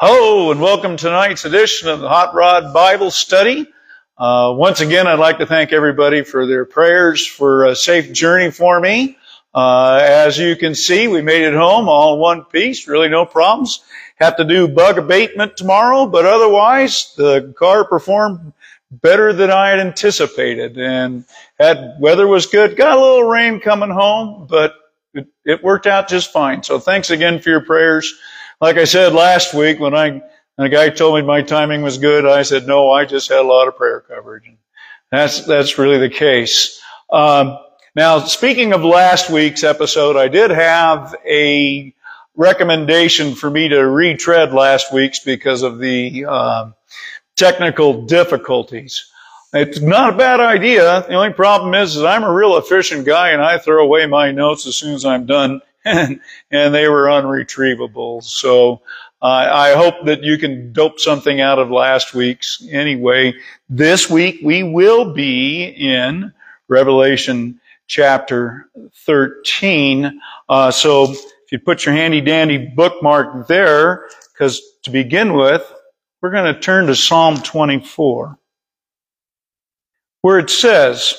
Hello 0.00 0.52
and 0.52 0.60
welcome 0.60 0.96
to 0.96 1.02
tonight's 1.06 1.44
edition 1.44 1.88
of 1.88 1.98
the 1.98 2.08
Hot 2.08 2.32
Rod 2.32 2.72
Bible 2.72 3.10
Study. 3.10 3.66
Uh, 4.16 4.54
once 4.56 4.80
again, 4.80 5.08
I'd 5.08 5.18
like 5.18 5.38
to 5.38 5.46
thank 5.46 5.72
everybody 5.72 6.22
for 6.22 6.46
their 6.46 6.64
prayers 6.64 7.26
for 7.26 7.64
a 7.64 7.74
safe 7.74 8.12
journey 8.12 8.52
for 8.52 8.78
me. 8.78 9.18
Uh, 9.52 9.98
as 10.00 10.38
you 10.38 10.54
can 10.54 10.76
see, 10.76 11.08
we 11.08 11.20
made 11.20 11.42
it 11.42 11.54
home 11.54 11.88
all 11.88 12.14
in 12.14 12.20
one 12.20 12.44
piece. 12.44 12.86
Really 12.86 13.08
no 13.08 13.26
problems. 13.26 13.82
Have 14.20 14.36
to 14.36 14.44
do 14.44 14.68
bug 14.68 14.98
abatement 14.98 15.56
tomorrow, 15.56 16.06
but 16.06 16.24
otherwise 16.24 17.12
the 17.16 17.52
car 17.58 17.84
performed 17.84 18.52
better 18.92 19.32
than 19.32 19.50
I 19.50 19.70
had 19.70 19.80
anticipated 19.80 20.78
and 20.78 21.24
had 21.58 21.96
weather 21.98 22.28
was 22.28 22.46
good. 22.46 22.76
Got 22.76 22.96
a 22.96 23.00
little 23.00 23.28
rain 23.28 23.58
coming 23.58 23.90
home, 23.90 24.46
but 24.48 24.76
it, 25.12 25.26
it 25.44 25.64
worked 25.64 25.88
out 25.88 26.06
just 26.06 26.30
fine. 26.30 26.62
So 26.62 26.78
thanks 26.78 27.10
again 27.10 27.40
for 27.40 27.50
your 27.50 27.64
prayers. 27.64 28.14
Like 28.60 28.76
I 28.76 28.84
said 28.84 29.12
last 29.12 29.54
week 29.54 29.78
when 29.78 29.94
I, 29.94 30.20
when 30.56 30.66
a 30.66 30.68
guy 30.68 30.88
told 30.88 31.14
me 31.14 31.22
my 31.22 31.42
timing 31.42 31.82
was 31.82 31.98
good, 31.98 32.26
I 32.26 32.42
said, 32.42 32.66
no, 32.66 32.90
I 32.90 33.04
just 33.04 33.28
had 33.28 33.38
a 33.38 33.42
lot 33.42 33.68
of 33.68 33.76
prayer 33.76 34.00
coverage. 34.00 34.48
And 34.48 34.56
that's, 35.12 35.46
that's 35.46 35.78
really 35.78 35.98
the 35.98 36.10
case. 36.10 36.80
Um, 37.10 37.58
now, 37.94 38.18
speaking 38.20 38.72
of 38.72 38.82
last 38.82 39.30
week's 39.30 39.62
episode, 39.62 40.16
I 40.16 40.26
did 40.28 40.50
have 40.50 41.14
a 41.24 41.94
recommendation 42.34 43.34
for 43.34 43.48
me 43.48 43.68
to 43.68 43.78
retread 43.78 44.52
last 44.52 44.92
week's 44.92 45.20
because 45.20 45.62
of 45.62 45.78
the 45.78 46.26
uh, 46.28 46.70
technical 47.36 48.06
difficulties. 48.06 49.08
It's 49.52 49.80
not 49.80 50.14
a 50.14 50.16
bad 50.16 50.40
idea. 50.40 51.04
The 51.08 51.14
only 51.14 51.32
problem 51.32 51.74
is, 51.74 51.96
is 51.96 52.02
I'm 52.02 52.24
a 52.24 52.32
real 52.32 52.56
efficient 52.58 53.06
guy 53.06 53.30
and 53.30 53.40
I 53.40 53.58
throw 53.58 53.82
away 53.82 54.06
my 54.06 54.32
notes 54.32 54.66
as 54.66 54.76
soon 54.76 54.94
as 54.94 55.04
I'm 55.04 55.26
done 55.26 55.62
and, 55.84 56.20
and 56.50 56.74
they 56.74 56.88
were 56.88 57.04
unretrievable. 57.04 58.22
So 58.22 58.82
uh, 59.22 59.48
I 59.50 59.74
hope 59.74 60.06
that 60.06 60.22
you 60.22 60.38
can 60.38 60.72
dope 60.72 61.00
something 61.00 61.40
out 61.40 61.58
of 61.58 61.70
last 61.70 62.14
week's. 62.14 62.66
Anyway, 62.70 63.34
this 63.68 64.10
week 64.10 64.40
we 64.42 64.62
will 64.62 65.12
be 65.12 65.64
in 65.64 66.32
Revelation 66.68 67.60
chapter 67.86 68.68
13. 69.06 70.20
Uh, 70.48 70.70
so 70.70 71.12
if 71.12 71.52
you 71.52 71.58
put 71.58 71.86
your 71.86 71.94
handy 71.94 72.20
dandy 72.20 72.58
bookmark 72.58 73.46
there, 73.46 74.08
because 74.32 74.60
to 74.82 74.90
begin 74.90 75.32
with, 75.32 75.72
we're 76.20 76.30
going 76.30 76.52
to 76.52 76.60
turn 76.60 76.86
to 76.86 76.96
Psalm 76.96 77.38
24, 77.38 78.38
where 80.22 80.38
it 80.38 80.50
says, 80.50 81.14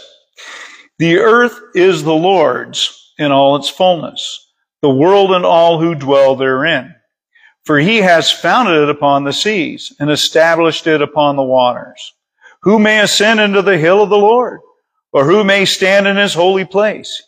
The 1.00 1.17
earth 1.20 1.59
is 1.73 2.03
the 2.03 2.14
Lord's 2.14 3.14
in 3.17 3.31
all 3.31 3.55
its 3.55 3.70
fullness 3.70 4.48
the 4.81 4.89
world 4.89 5.31
and 5.31 5.45
all 5.45 5.80
who 5.80 5.95
dwell 5.95 6.35
therein. 6.35 6.95
For 7.66 7.80
he 7.80 7.97
has 7.97 8.31
founded 8.31 8.83
it 8.83 8.89
upon 8.89 9.23
the 9.23 9.33
seas 9.33 9.94
and 9.99 10.09
established 10.09 10.88
it 10.88 11.02
upon 11.02 11.36
the 11.36 11.44
waters. 11.44 12.13
Who 12.61 12.80
may 12.80 12.99
ascend 12.99 13.39
into 13.39 13.61
the 13.61 13.77
hill 13.77 14.02
of 14.02 14.09
the 14.09 14.17
Lord? 14.17 14.61
Or 15.11 15.25
who 15.25 15.44
may 15.44 15.66
stand 15.66 16.08
in 16.08 16.17
his 16.17 16.33
holy 16.33 16.66
place? 16.66 17.23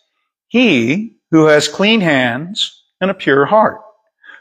He 0.47 1.17
who 1.31 1.45
has 1.45 1.67
clean 1.67 2.01
hands 2.01 2.83
and 2.99 3.09
a 3.09 3.15
pure 3.15 3.45
heart, 3.45 3.81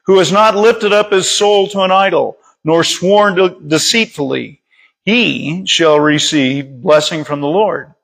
who 0.07 0.19
has 0.19 0.31
not 0.31 0.57
lifted 0.57 0.93
up 0.93 1.13
his 1.13 1.31
soul 1.31 1.69
to 1.69 1.81
an 1.81 1.91
idol, 1.91 2.37
nor 2.65 2.85
sworn 2.85 3.67
deceitfully, 3.67 4.61
he 5.05 5.65
shall 5.67 5.99
receive 5.99 6.83
blessing 6.83 7.25
from 7.25 7.41
the 7.41 7.49
Lord 7.49 7.95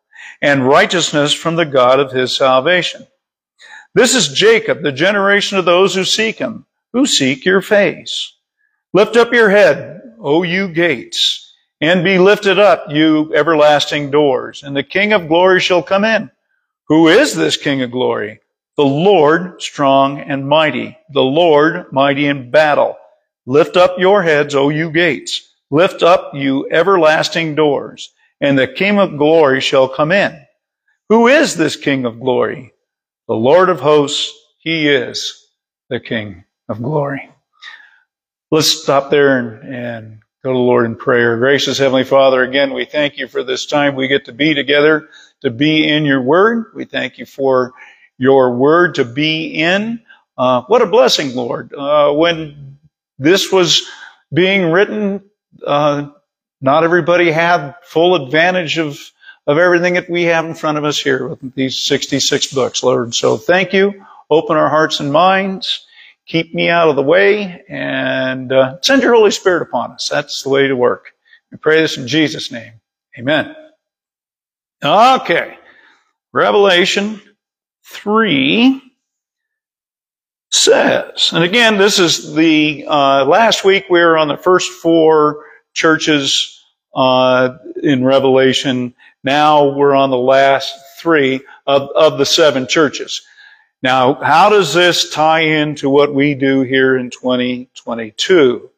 and 0.40 0.66
righteousness 0.66 1.34
from 1.34 1.56
the 1.56 1.66
God 1.66 2.00
of 2.00 2.12
his 2.12 2.34
salvation. 2.34 3.06
This 3.96 4.14
is 4.14 4.28
Jacob, 4.28 4.82
the 4.82 4.92
generation 4.92 5.56
of 5.56 5.64
those 5.64 5.94
who 5.94 6.04
seek 6.04 6.36
him, 6.36 6.66
who 6.92 7.06
seek 7.06 7.46
your 7.46 7.62
face. 7.62 8.30
Lift 8.92 9.16
up 9.16 9.32
your 9.32 9.48
head, 9.48 10.02
O 10.20 10.42
you 10.42 10.68
gates, 10.68 11.54
and 11.80 12.04
be 12.04 12.18
lifted 12.18 12.58
up, 12.58 12.90
you 12.90 13.34
everlasting 13.34 14.10
doors, 14.10 14.62
and 14.62 14.76
the 14.76 14.82
King 14.82 15.14
of 15.14 15.28
glory 15.28 15.60
shall 15.60 15.82
come 15.82 16.04
in. 16.04 16.30
Who 16.88 17.08
is 17.08 17.34
this 17.34 17.56
King 17.56 17.80
of 17.80 17.90
glory? 17.90 18.40
The 18.76 18.84
Lord 18.84 19.62
strong 19.62 20.20
and 20.20 20.46
mighty, 20.46 20.98
the 21.14 21.22
Lord 21.22 21.90
mighty 21.90 22.26
in 22.26 22.50
battle. 22.50 22.98
Lift 23.46 23.78
up 23.78 23.98
your 23.98 24.22
heads, 24.22 24.54
O 24.54 24.68
you 24.68 24.90
gates. 24.90 25.54
Lift 25.70 26.02
up, 26.02 26.32
you 26.34 26.68
everlasting 26.70 27.54
doors, 27.54 28.12
and 28.42 28.58
the 28.58 28.68
King 28.68 28.98
of 28.98 29.16
glory 29.16 29.62
shall 29.62 29.88
come 29.88 30.12
in. 30.12 30.38
Who 31.08 31.28
is 31.28 31.56
this 31.56 31.76
King 31.76 32.04
of 32.04 32.20
glory? 32.20 32.74
The 33.28 33.34
Lord 33.34 33.70
of 33.70 33.80
hosts, 33.80 34.32
He 34.58 34.88
is 34.88 35.48
the 35.88 35.98
King 35.98 36.44
of 36.68 36.80
glory. 36.80 37.28
Let's 38.52 38.68
stop 38.68 39.10
there 39.10 39.38
and, 39.38 39.74
and 39.74 40.18
go 40.44 40.52
to 40.52 40.56
the 40.56 40.62
Lord 40.62 40.86
in 40.86 40.94
prayer. 40.94 41.36
Gracious 41.36 41.76
Heavenly 41.76 42.04
Father, 42.04 42.44
again, 42.44 42.72
we 42.72 42.84
thank 42.84 43.18
you 43.18 43.26
for 43.26 43.42
this 43.42 43.66
time 43.66 43.96
we 43.96 44.06
get 44.06 44.26
to 44.26 44.32
be 44.32 44.54
together, 44.54 45.08
to 45.40 45.50
be 45.50 45.88
in 45.88 46.04
your 46.04 46.22
word. 46.22 46.66
We 46.72 46.84
thank 46.84 47.18
you 47.18 47.26
for 47.26 47.72
your 48.16 48.54
word 48.54 48.94
to 48.94 49.04
be 49.04 49.46
in. 49.46 50.00
Uh, 50.38 50.62
what 50.68 50.82
a 50.82 50.86
blessing, 50.86 51.34
Lord. 51.34 51.74
Uh, 51.74 52.12
when 52.12 52.78
this 53.18 53.50
was 53.50 53.90
being 54.32 54.70
written, 54.70 55.20
uh, 55.66 56.10
not 56.60 56.84
everybody 56.84 57.32
had 57.32 57.74
full 57.82 58.14
advantage 58.14 58.78
of 58.78 59.00
of 59.46 59.58
everything 59.58 59.94
that 59.94 60.10
we 60.10 60.24
have 60.24 60.44
in 60.44 60.54
front 60.54 60.78
of 60.78 60.84
us 60.84 60.98
here 60.98 61.28
with 61.28 61.54
these 61.54 61.78
66 61.78 62.52
books, 62.52 62.82
Lord. 62.82 63.14
So 63.14 63.36
thank 63.36 63.72
you. 63.72 64.04
Open 64.28 64.56
our 64.56 64.68
hearts 64.68 65.00
and 65.00 65.12
minds. 65.12 65.86
Keep 66.26 66.54
me 66.54 66.68
out 66.68 66.88
of 66.88 66.96
the 66.96 67.02
way 67.02 67.62
and 67.68 68.52
uh, 68.52 68.80
send 68.82 69.02
your 69.02 69.14
Holy 69.14 69.30
Spirit 69.30 69.62
upon 69.62 69.92
us. 69.92 70.08
That's 70.08 70.42
the 70.42 70.48
way 70.48 70.66
to 70.66 70.74
work. 70.74 71.12
We 71.52 71.58
pray 71.58 71.80
this 71.80 71.96
in 71.96 72.08
Jesus' 72.08 72.50
name. 72.50 72.72
Amen. 73.16 73.54
Okay. 74.84 75.56
Revelation 76.32 77.20
3 77.84 78.82
says, 80.50 81.30
and 81.32 81.44
again, 81.44 81.78
this 81.78 82.00
is 82.00 82.34
the, 82.34 82.84
uh, 82.88 83.24
last 83.24 83.64
week 83.64 83.84
we 83.88 84.00
were 84.00 84.18
on 84.18 84.26
the 84.26 84.36
first 84.36 84.72
four 84.72 85.44
churches 85.72 86.60
uh, 86.96 87.56
in 87.82 88.04
Revelation 88.04 88.94
now 89.26 89.68
we're 89.76 89.94
on 89.94 90.10
the 90.10 90.16
last 90.16 90.72
three 90.98 91.42
of, 91.66 91.90
of 91.94 92.16
the 92.16 92.24
seven 92.24 92.66
churches. 92.66 93.22
Now, 93.82 94.14
how 94.14 94.48
does 94.48 94.72
this 94.72 95.10
tie 95.10 95.40
into 95.40 95.90
what 95.90 96.14
we 96.14 96.34
do 96.34 96.62
here 96.62 96.96
in 96.96 97.10
2022? 97.10 98.70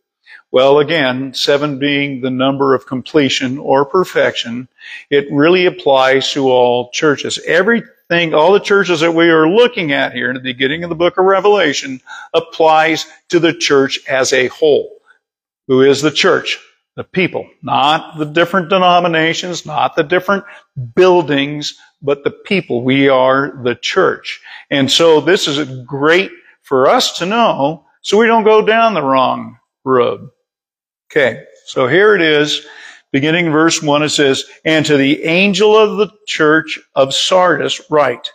Well, 0.50 0.78
again, 0.78 1.34
seven 1.34 1.78
being 1.78 2.22
the 2.22 2.31
number 2.31 2.75
of 2.75 2.86
completion 2.86 3.59
or 3.59 3.84
perfection, 3.84 4.69
it 5.10 5.31
really 5.31 5.66
applies 5.66 6.32
to 6.32 6.48
all 6.48 6.91
churches. 6.91 7.38
Everything, 7.47 8.32
all 8.32 8.53
the 8.53 8.59
churches 8.59 9.00
that 9.00 9.12
we 9.12 9.28
are 9.28 9.47
looking 9.47 9.92
at 9.92 10.15
here 10.15 10.30
in 10.30 10.34
the 10.34 10.41
beginning 10.41 10.82
of 10.82 10.88
the 10.88 10.97
book 10.97 11.19
of 11.19 11.26
Revelation 11.26 12.00
applies 12.32 13.04
to 13.28 13.38
the 13.38 13.53
church 13.53 14.00
as 14.09 14.32
a 14.32 14.47
whole. 14.47 14.98
Who 15.66 15.82
is 15.82 16.00
the 16.00 16.10
church? 16.10 16.59
The 16.98 17.04
people, 17.04 17.48
not 17.62 18.19
the 18.19 18.25
different 18.25 18.69
denominations, 18.69 19.64
not 19.64 19.94
the 19.94 20.03
different 20.03 20.42
buildings, 20.97 21.78
but 22.03 22.25
the 22.25 22.31
people. 22.32 22.82
We 22.82 23.09
are 23.09 23.56
the 23.62 23.76
church. 23.76 24.41
And 24.69 24.91
so 24.91 25.20
this 25.20 25.47
is 25.47 25.84
great 25.86 26.32
for 26.62 26.88
us 26.88 27.16
to 27.19 27.25
know 27.25 27.86
so 28.03 28.19
we 28.19 28.26
don't 28.26 28.42
go 28.42 28.66
down 28.66 28.94
the 28.94 29.03
wrong 29.03 29.59
road. 29.84 30.28
Okay, 31.09 31.44
so 31.66 31.86
here 31.86 32.16
it 32.16 32.20
is. 32.20 32.66
Beginning 33.12 33.53
verse 33.53 33.80
1, 33.80 34.03
it 34.03 34.09
says, 34.09 34.44
And 34.65 34.84
to 34.86 34.97
the 34.97 35.22
angel 35.22 35.78
of 35.78 35.98
the 35.98 36.10
church 36.26 36.80
of 36.97 37.15
Sardis 37.15 37.80
write, 37.88 38.32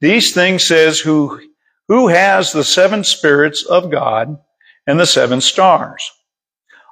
These 0.00 0.32
things 0.32 0.62
says 0.62 1.00
who, 1.00 1.40
who 1.88 2.06
has 2.06 2.52
the 2.52 2.62
seven 2.62 3.02
spirits 3.02 3.64
of 3.64 3.90
God 3.90 4.38
and 4.86 5.00
the 5.00 5.04
seven 5.04 5.40
stars. 5.40 6.12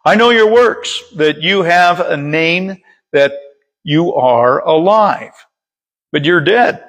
I 0.05 0.17
know 0.17 0.31
your 0.31 0.51
works, 0.51 1.03
that 1.17 1.43
you 1.43 1.63
have 1.63 2.01
a 2.01 2.17
name 2.17 2.83
that 3.13 3.33
you 3.85 4.15
are 4.15 4.61
alive, 4.61 5.33
but 6.11 6.25
you're 6.25 6.41
dead. 6.41 6.85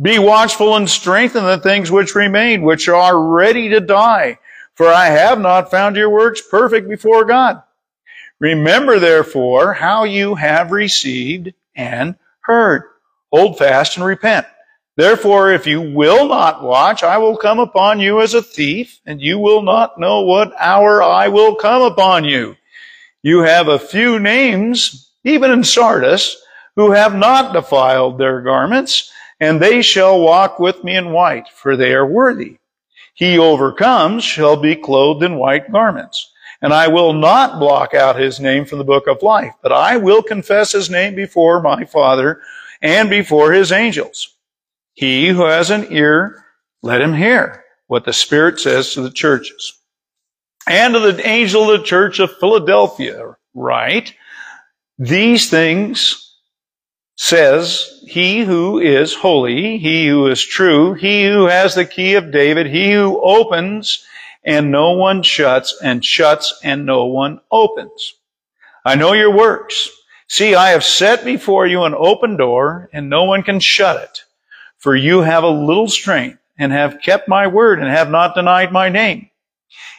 Be 0.00 0.18
watchful 0.18 0.76
and 0.76 0.88
strengthen 0.88 1.44
the 1.44 1.58
things 1.58 1.90
which 1.90 2.14
remain, 2.14 2.62
which 2.62 2.88
are 2.88 3.20
ready 3.20 3.68
to 3.70 3.80
die. 3.80 4.38
For 4.74 4.88
I 4.88 5.06
have 5.06 5.38
not 5.38 5.70
found 5.70 5.96
your 5.96 6.08
works 6.08 6.40
perfect 6.40 6.88
before 6.88 7.26
God. 7.26 7.62
Remember 8.40 8.98
therefore 8.98 9.74
how 9.74 10.04
you 10.04 10.34
have 10.34 10.72
received 10.72 11.52
and 11.76 12.16
heard. 12.40 12.84
Hold 13.30 13.58
fast 13.58 13.96
and 13.96 14.06
repent. 14.06 14.46
Therefore, 14.96 15.50
if 15.50 15.66
you 15.66 15.80
will 15.80 16.28
not 16.28 16.62
watch, 16.62 17.02
I 17.02 17.16
will 17.16 17.36
come 17.36 17.58
upon 17.58 17.98
you 17.98 18.20
as 18.20 18.34
a 18.34 18.42
thief, 18.42 19.00
and 19.06 19.22
you 19.22 19.38
will 19.38 19.62
not 19.62 19.98
know 19.98 20.20
what 20.22 20.52
hour 20.58 21.02
I 21.02 21.28
will 21.28 21.54
come 21.54 21.80
upon 21.80 22.24
you. 22.24 22.56
You 23.22 23.40
have 23.40 23.68
a 23.68 23.78
few 23.78 24.18
names, 24.18 25.10
even 25.24 25.50
in 25.50 25.64
Sardis, 25.64 26.36
who 26.76 26.90
have 26.90 27.14
not 27.14 27.54
defiled 27.54 28.18
their 28.18 28.42
garments, 28.42 29.10
and 29.40 29.60
they 29.60 29.80
shall 29.80 30.20
walk 30.20 30.58
with 30.58 30.84
me 30.84 30.94
in 30.96 31.12
white, 31.12 31.48
for 31.48 31.74
they 31.76 31.94
are 31.94 32.06
worthy. 32.06 32.58
He 33.14 33.38
overcomes 33.38 34.24
shall 34.24 34.56
be 34.56 34.76
clothed 34.76 35.22
in 35.22 35.36
white 35.36 35.72
garments, 35.72 36.32
and 36.60 36.72
I 36.72 36.88
will 36.88 37.14
not 37.14 37.58
block 37.58 37.94
out 37.94 38.20
his 38.20 38.40
name 38.40 38.66
from 38.66 38.78
the 38.78 38.84
book 38.84 39.06
of 39.06 39.22
life, 39.22 39.54
but 39.62 39.72
I 39.72 39.96
will 39.96 40.22
confess 40.22 40.72
his 40.72 40.90
name 40.90 41.14
before 41.14 41.62
my 41.62 41.84
Father 41.84 42.40
and 42.82 43.08
before 43.08 43.52
his 43.52 43.72
angels. 43.72 44.34
He 44.94 45.28
who 45.28 45.42
has 45.42 45.70
an 45.70 45.92
ear, 45.92 46.44
let 46.82 47.00
him 47.00 47.14
hear 47.14 47.64
what 47.86 48.04
the 48.04 48.12
Spirit 48.12 48.60
says 48.60 48.94
to 48.94 49.02
the 49.02 49.10
churches. 49.10 49.72
And 50.66 50.94
to 50.94 51.00
the 51.00 51.26
angel 51.26 51.70
of 51.70 51.80
the 51.80 51.86
church 51.86 52.18
of 52.20 52.36
Philadelphia, 52.38 53.36
right? 53.54 54.12
These 54.98 55.50
things 55.50 56.36
says 57.16 58.02
he 58.06 58.44
who 58.44 58.78
is 58.78 59.14
holy, 59.14 59.78
he 59.78 60.08
who 60.08 60.26
is 60.28 60.44
true, 60.44 60.94
he 60.94 61.26
who 61.26 61.46
has 61.46 61.74
the 61.74 61.84
key 61.84 62.14
of 62.14 62.32
David, 62.32 62.66
he 62.66 62.92
who 62.92 63.20
opens 63.20 64.06
and 64.44 64.70
no 64.70 64.92
one 64.92 65.22
shuts, 65.22 65.78
and 65.82 66.04
shuts 66.04 66.58
and 66.64 66.84
no 66.84 67.06
one 67.06 67.40
opens. 67.50 68.14
I 68.84 68.96
know 68.96 69.12
your 69.12 69.34
works. 69.34 69.88
See, 70.28 70.54
I 70.54 70.70
have 70.70 70.84
set 70.84 71.24
before 71.24 71.66
you 71.66 71.84
an 71.84 71.94
open 71.96 72.36
door, 72.36 72.88
and 72.92 73.08
no 73.08 73.24
one 73.24 73.42
can 73.42 73.60
shut 73.60 74.02
it. 74.02 74.21
For 74.82 74.96
you 74.96 75.20
have 75.20 75.44
a 75.44 75.48
little 75.48 75.88
strength, 75.88 76.40
and 76.58 76.72
have 76.72 77.00
kept 77.00 77.28
my 77.28 77.46
word, 77.46 77.78
and 77.78 77.88
have 77.88 78.10
not 78.10 78.34
denied 78.34 78.72
my 78.72 78.88
name. 78.88 79.30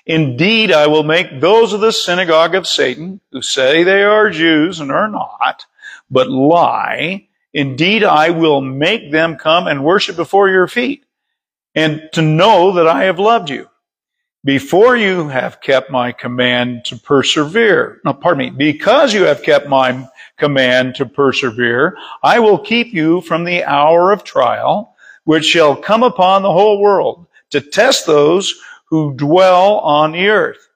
Indeed, 0.06 0.74
I 0.74 0.88
will 0.88 1.04
make 1.04 1.40
those 1.40 1.72
of 1.72 1.80
the 1.80 1.94
synagogue 1.94 2.54
of 2.54 2.68
Satan, 2.68 3.22
who 3.32 3.42
say 3.42 3.84
they 3.84 4.04
are 4.04 4.30
Jews 4.30 4.82
and 4.82 4.92
are 4.92 5.08
not, 5.08 5.66
but 6.12 6.30
lie. 6.30 7.30
Indeed, 7.54 8.04
I 8.04 8.32
will 8.32 8.60
make 8.60 9.10
them 9.10 9.38
come 9.38 9.68
and 9.68 9.86
worship 9.86 10.18
before 10.18 10.50
your 10.50 10.68
feet, 10.68 11.06
and 11.74 12.10
to 12.12 12.22
know 12.22 12.74
that 12.74 12.88
I 12.88 13.06
have 13.06 13.20
loved 13.20 13.50
you 13.50 13.70
before 14.44 14.98
you 14.98 15.30
have 15.30 15.62
kept 15.62 15.90
my 15.90 16.12
command 16.12 16.84
to 16.86 16.98
persevere. 16.98 18.02
No, 18.04 18.14
pardon 18.14 18.46
me. 18.46 18.50
Because 18.50 19.14
you 19.14 19.24
have 19.24 19.44
kept 19.44 19.70
my 19.70 20.10
command 20.44 20.96
to 20.96 21.06
persevere, 21.06 21.98
I 22.22 22.40
will 22.40 22.60
keep 22.60 22.94
you 22.94 23.22
from 23.22 23.46
the 23.46 23.64
hour 23.64 24.12
of 24.12 24.26
trial, 24.26 24.94
which 25.24 25.46
shall 25.46 25.74
come 25.74 26.04
upon 26.04 26.42
the 26.42 26.52
whole 26.52 26.82
world 26.82 27.28
to 27.52 27.62
test 27.62 28.06
those 28.06 28.54
who 28.90 29.14
dwell 29.16 29.80
on 29.80 30.12
the 30.12 30.28
earth. 30.28 30.68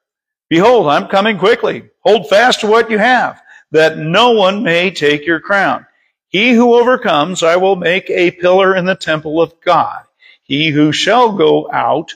Behold, 0.48 0.86
I'm 0.86 1.08
coming 1.08 1.36
quickly. 1.36 1.90
Hold 2.00 2.30
fast 2.30 2.60
to 2.60 2.66
what 2.66 2.90
you 2.90 2.96
have, 2.96 3.42
that 3.72 3.98
no 3.98 4.30
one 4.30 4.62
may 4.62 4.90
take 4.90 5.26
your 5.26 5.40
crown. 5.40 5.84
He 6.28 6.52
who 6.52 6.74
overcomes, 6.74 7.42
I 7.42 7.56
will 7.56 7.76
make 7.76 8.08
a 8.08 8.30
pillar 8.30 8.74
in 8.74 8.86
the 8.86 8.94
temple 8.94 9.42
of 9.42 9.60
God. 9.60 10.04
He 10.44 10.70
who 10.70 10.92
shall 10.92 11.32
go 11.32 11.70
out 11.70 12.14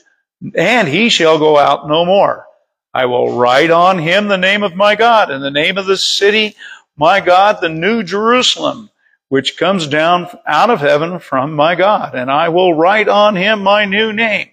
and 0.55 0.87
he 0.87 1.09
shall 1.09 1.37
go 1.37 1.57
out 1.59 1.87
no 1.87 2.03
more. 2.03 2.47
I 2.95 3.05
will 3.05 3.37
write 3.37 3.71
on 3.71 3.97
him 3.97 4.27
the 4.27 4.37
name 4.37 4.61
of 4.61 4.75
my 4.75 4.95
God 4.95 5.31
and 5.31 5.43
the 5.43 5.49
name 5.49 5.77
of 5.77 5.87
the 5.87 5.97
city, 5.97 6.55
my 6.95 7.19
God, 7.19 7.57
the 7.59 7.69
new 7.69 8.03
Jerusalem, 8.03 8.89
which 9.29 9.57
comes 9.57 9.87
down 9.87 10.27
out 10.45 10.69
of 10.69 10.79
heaven 10.79 11.19
from 11.19 11.53
my 11.53 11.75
God. 11.75 12.15
And 12.15 12.29
I 12.29 12.49
will 12.49 12.73
write 12.73 13.07
on 13.07 13.35
him 13.35 13.63
my 13.63 13.85
new 13.85 14.13
name. 14.13 14.49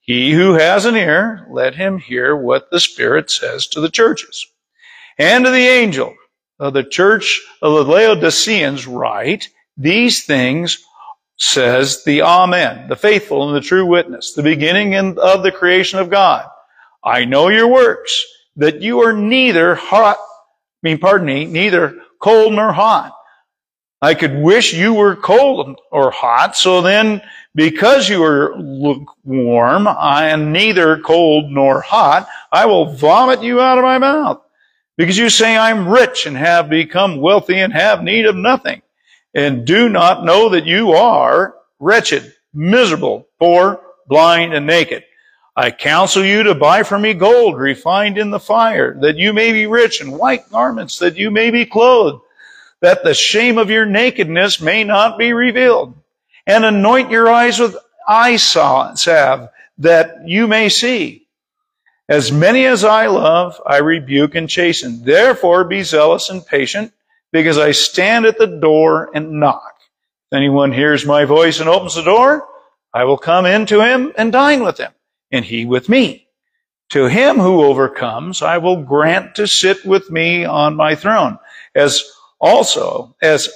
He 0.00 0.32
who 0.32 0.54
has 0.54 0.84
an 0.84 0.96
ear, 0.96 1.46
let 1.50 1.74
him 1.74 1.98
hear 1.98 2.36
what 2.36 2.70
the 2.70 2.80
Spirit 2.80 3.30
says 3.30 3.66
to 3.68 3.80
the 3.80 3.90
churches. 3.90 4.46
And 5.18 5.44
to 5.44 5.50
the 5.50 5.66
angel 5.66 6.14
of 6.58 6.74
the 6.74 6.84
church 6.84 7.42
of 7.60 7.74
the 7.74 7.84
Laodiceans 7.92 8.86
write, 8.86 9.48
these 9.76 10.24
things 10.24 10.82
says 11.36 12.04
the 12.04 12.22
Amen, 12.22 12.88
the 12.88 12.96
faithful 12.96 13.46
and 13.46 13.56
the 13.56 13.66
true 13.66 13.84
witness, 13.84 14.32
the 14.32 14.42
beginning 14.42 14.94
of 14.94 15.42
the 15.42 15.52
creation 15.52 15.98
of 15.98 16.08
God. 16.08 16.48
I 17.04 17.24
know 17.24 17.48
your 17.48 17.68
works, 17.68 18.24
that 18.56 18.80
you 18.80 19.00
are 19.00 19.12
neither 19.12 19.74
hot, 19.74 20.18
mean, 20.86 20.98
pardon 20.98 21.26
me, 21.26 21.44
neither 21.44 22.00
cold 22.20 22.54
nor 22.54 22.72
hot. 22.72 23.12
I 24.00 24.14
could 24.14 24.36
wish 24.36 24.74
you 24.74 24.94
were 24.94 25.16
cold 25.16 25.80
or 25.90 26.10
hot, 26.10 26.56
so 26.56 26.82
then 26.82 27.22
because 27.54 28.08
you 28.08 28.22
are 28.24 28.56
lukewarm, 28.56 29.88
I 29.88 30.28
am 30.28 30.52
neither 30.52 30.98
cold 31.00 31.50
nor 31.50 31.80
hot, 31.80 32.28
I 32.52 32.66
will 32.66 32.94
vomit 32.94 33.42
you 33.42 33.60
out 33.60 33.78
of 33.78 33.84
my 33.84 33.98
mouth. 33.98 34.42
Because 34.96 35.18
you 35.18 35.28
say 35.28 35.56
I'm 35.56 35.88
rich 35.88 36.26
and 36.26 36.36
have 36.36 36.70
become 36.70 37.20
wealthy 37.20 37.58
and 37.58 37.72
have 37.72 38.02
need 38.02 38.26
of 38.26 38.36
nothing 38.36 38.82
and 39.34 39.66
do 39.66 39.90
not 39.90 40.24
know 40.24 40.48
that 40.48 40.64
you 40.64 40.92
are 40.92 41.54
wretched, 41.78 42.32
miserable, 42.54 43.28
poor, 43.38 43.80
blind, 44.08 44.54
and 44.54 44.66
naked. 44.66 45.04
I 45.56 45.70
counsel 45.70 46.24
you 46.24 46.42
to 46.42 46.54
buy 46.54 46.82
from 46.82 47.02
me 47.02 47.14
gold 47.14 47.56
refined 47.56 48.18
in 48.18 48.30
the 48.30 48.38
fire, 48.38 48.94
that 49.00 49.16
you 49.16 49.32
may 49.32 49.52
be 49.52 49.66
rich, 49.66 50.00
and 50.00 50.18
white 50.18 50.50
garments, 50.50 50.98
that 50.98 51.16
you 51.16 51.30
may 51.30 51.50
be 51.50 51.64
clothed, 51.64 52.22
that 52.80 53.02
the 53.02 53.14
shame 53.14 53.56
of 53.56 53.70
your 53.70 53.86
nakedness 53.86 54.60
may 54.60 54.84
not 54.84 55.18
be 55.18 55.32
revealed. 55.32 55.94
And 56.46 56.64
anoint 56.64 57.10
your 57.10 57.28
eyes 57.28 57.58
with 57.58 57.76
eye 58.06 58.36
salve, 58.36 59.48
that 59.78 60.28
you 60.28 60.46
may 60.46 60.68
see. 60.68 61.26
As 62.08 62.30
many 62.30 62.66
as 62.66 62.84
I 62.84 63.06
love, 63.06 63.60
I 63.66 63.78
rebuke 63.78 64.36
and 64.36 64.48
chasten. 64.48 65.04
Therefore 65.04 65.64
be 65.64 65.82
zealous 65.82 66.30
and 66.30 66.46
patient 66.46 66.92
because 67.32 67.58
I 67.58 67.72
stand 67.72 68.26
at 68.26 68.38
the 68.38 68.46
door 68.46 69.10
and 69.12 69.40
knock. 69.40 69.74
If 70.30 70.36
anyone 70.36 70.72
hears 70.72 71.04
my 71.04 71.24
voice 71.24 71.58
and 71.58 71.68
opens 71.68 71.96
the 71.96 72.02
door, 72.02 72.46
I 72.94 73.04
will 73.04 73.18
come 73.18 73.44
into 73.44 73.80
him 73.80 74.12
and 74.16 74.30
dine 74.30 74.62
with 74.62 74.78
him, 74.78 74.92
and 75.30 75.44
he 75.44 75.64
with 75.64 75.88
me. 75.88 76.28
To 76.90 77.06
him 77.06 77.38
who 77.38 77.64
overcomes, 77.64 78.42
I 78.42 78.58
will 78.58 78.82
grant 78.82 79.34
to 79.36 79.46
sit 79.46 79.84
with 79.84 80.10
me 80.10 80.44
on 80.44 80.76
my 80.76 80.94
throne, 80.94 81.38
as 81.74 82.04
also, 82.40 83.16
as 83.20 83.48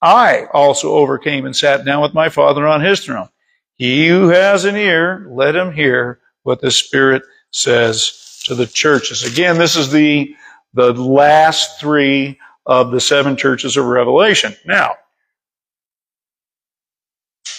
I 0.00 0.46
also 0.52 0.92
overcame 0.92 1.46
and 1.46 1.56
sat 1.56 1.84
down 1.84 2.02
with 2.02 2.14
my 2.14 2.28
Father 2.28 2.66
on 2.66 2.80
his 2.80 3.00
throne. 3.00 3.28
He 3.74 4.08
who 4.08 4.28
has 4.28 4.64
an 4.64 4.76
ear, 4.76 5.26
let 5.30 5.56
him 5.56 5.72
hear 5.72 6.20
what 6.44 6.60
the 6.60 6.70
Spirit 6.70 7.22
says 7.50 8.40
to 8.44 8.54
the 8.54 8.66
churches. 8.66 9.24
Again, 9.24 9.58
this 9.58 9.74
is 9.74 9.90
the, 9.90 10.34
the 10.74 10.92
last 10.92 11.80
three 11.80 12.38
of 12.66 12.92
the 12.92 13.00
seven 13.00 13.36
churches 13.36 13.76
of 13.76 13.86
Revelation. 13.86 14.54
Now, 14.64 14.94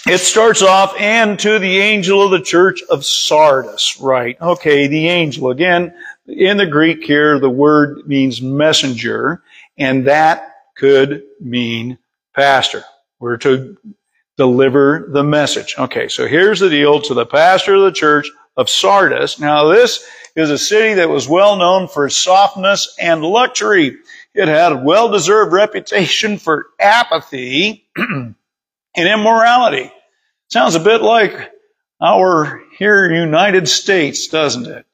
it 0.10 0.20
starts 0.20 0.62
off, 0.62 0.96
and 1.00 1.38
to 1.40 1.60
the 1.60 1.80
angel 1.80 2.24
of 2.24 2.32
the 2.32 2.42
church 2.42 2.82
of 2.90 3.04
Sardis, 3.04 4.00
right? 4.00 4.40
Okay, 4.40 4.88
the 4.88 5.10
angel. 5.10 5.50
Again, 5.50 5.94
in 6.28 6.58
the 6.58 6.66
Greek 6.66 7.04
here, 7.04 7.40
the 7.40 7.50
word 7.50 8.08
means 8.08 8.42
messenger, 8.42 9.44
and 9.78 10.08
that 10.08 10.56
could 10.76 11.24
mean 11.42 11.98
pastor. 12.34 12.84
We're 13.20 13.38
to 13.38 13.78
deliver 14.38 15.10
the 15.12 15.24
message. 15.24 15.76
Okay, 15.78 16.08
so 16.08 16.28
here's 16.28 16.62
the 16.62 16.70
deal 16.70 17.02
to 17.02 17.14
the 17.14 17.26
pastor 17.26 17.76
of 17.76 17.82
the 17.82 17.92
church 17.92 18.30
of 18.56 18.70
Sardis. 18.70 19.40
Now, 19.40 19.66
this 19.66 20.08
is 20.36 20.50
a 20.50 20.58
city 20.58 20.94
that 20.94 21.10
was 21.10 21.28
well 21.28 21.58
known 21.58 21.88
for 21.88 22.10
softness 22.10 22.96
and 23.00 23.24
luxury. 23.24 23.98
It 24.34 24.48
had 24.48 24.72
a 24.72 24.78
well-deserved 24.78 25.52
reputation 25.52 26.38
for 26.38 26.68
apathy 26.80 27.88
and 27.98 28.36
immorality. 28.96 29.92
Sounds 30.50 30.76
a 30.76 30.80
bit 30.80 31.02
like 31.02 31.52
our 32.02 32.64
here 32.78 33.12
United 33.14 33.68
States, 33.68 34.28
doesn't 34.28 34.66
it? 34.66 34.86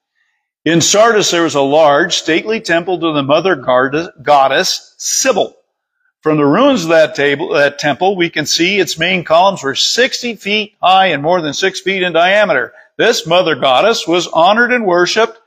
In 0.66 0.82
Sardis, 0.82 1.30
there 1.30 1.44
was 1.44 1.54
a 1.54 1.62
large, 1.62 2.16
stately 2.16 2.60
temple 2.60 3.00
to 3.00 3.14
the 3.14 3.22
mother 3.22 3.56
goddess, 3.56 4.96
Cybele. 4.98 5.56
From 6.22 6.38
the 6.38 6.46
ruins 6.46 6.84
of 6.84 6.90
that, 6.90 7.16
table, 7.16 7.50
that 7.50 7.78
temple, 7.78 8.16
we 8.16 8.30
can 8.30 8.46
see 8.46 8.80
its 8.80 8.98
main 8.98 9.24
columns 9.26 9.62
were 9.62 9.76
60 9.76 10.38
feet 10.38 10.76
high 10.82 11.08
and 11.08 11.22
more 11.22 11.42
than 11.42 11.54
6 11.54 11.82
feet 11.82 12.02
in 12.02 12.14
diameter. 12.14 12.74
This 12.98 13.28
mother 13.28 13.56
goddess 13.56 14.08
was 14.08 14.28
honored 14.28 14.72
and 14.72 14.86
worshiped, 14.86 15.38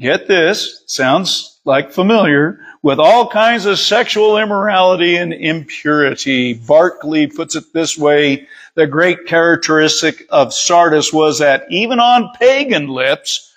get 0.00 0.26
this, 0.26 0.82
sounds 0.86 1.60
like 1.64 1.92
familiar, 1.92 2.58
with 2.82 2.98
all 2.98 3.28
kinds 3.28 3.66
of 3.66 3.78
sexual 3.78 4.38
immorality 4.38 5.16
and 5.16 5.32
impurity. 5.32 6.54
Barclay 6.54 7.26
puts 7.26 7.54
it 7.54 7.72
this 7.72 7.96
way, 7.98 8.48
the 8.74 8.86
great 8.86 9.26
characteristic 9.26 10.26
of 10.30 10.54
Sardis 10.54 11.12
was 11.12 11.38
that 11.40 11.64
even 11.70 12.00
on 12.00 12.30
pagan 12.38 12.88
lips, 12.88 13.52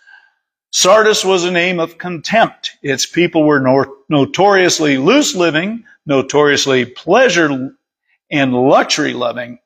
Sardis 0.72 1.24
was 1.24 1.46
a 1.46 1.52
name 1.52 1.80
of 1.80 1.98
contempt. 1.98 2.72
Its 2.82 3.06
people 3.06 3.44
were 3.44 3.88
notoriously 4.10 4.98
loose 4.98 5.34
living, 5.36 5.86
notoriously 6.06 6.86
pleasure 6.86 7.76
and 8.30 8.54
luxury 8.54 9.14
loving. 9.14 9.60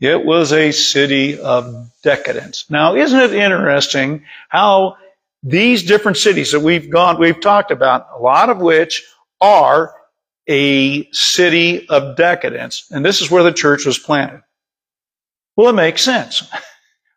It 0.00 0.24
was 0.24 0.52
a 0.52 0.72
city 0.72 1.38
of 1.38 1.90
decadence. 2.02 2.64
Now, 2.70 2.94
isn't 2.94 3.18
it 3.18 3.34
interesting 3.34 4.24
how 4.48 4.96
these 5.42 5.82
different 5.82 6.18
cities 6.18 6.52
that 6.52 6.60
we've 6.60 6.90
gone, 6.90 7.18
we've 7.18 7.40
talked 7.40 7.72
about, 7.72 8.06
a 8.14 8.20
lot 8.20 8.48
of 8.48 8.58
which 8.58 9.04
are 9.40 9.92
a 10.48 11.10
city 11.12 11.88
of 11.88 12.16
decadence. 12.16 12.86
And 12.90 13.04
this 13.04 13.20
is 13.20 13.30
where 13.30 13.42
the 13.42 13.52
church 13.52 13.86
was 13.86 13.98
planted. 13.98 14.42
Well, 15.56 15.70
it 15.70 15.74
makes 15.74 16.02
sense. 16.02 16.42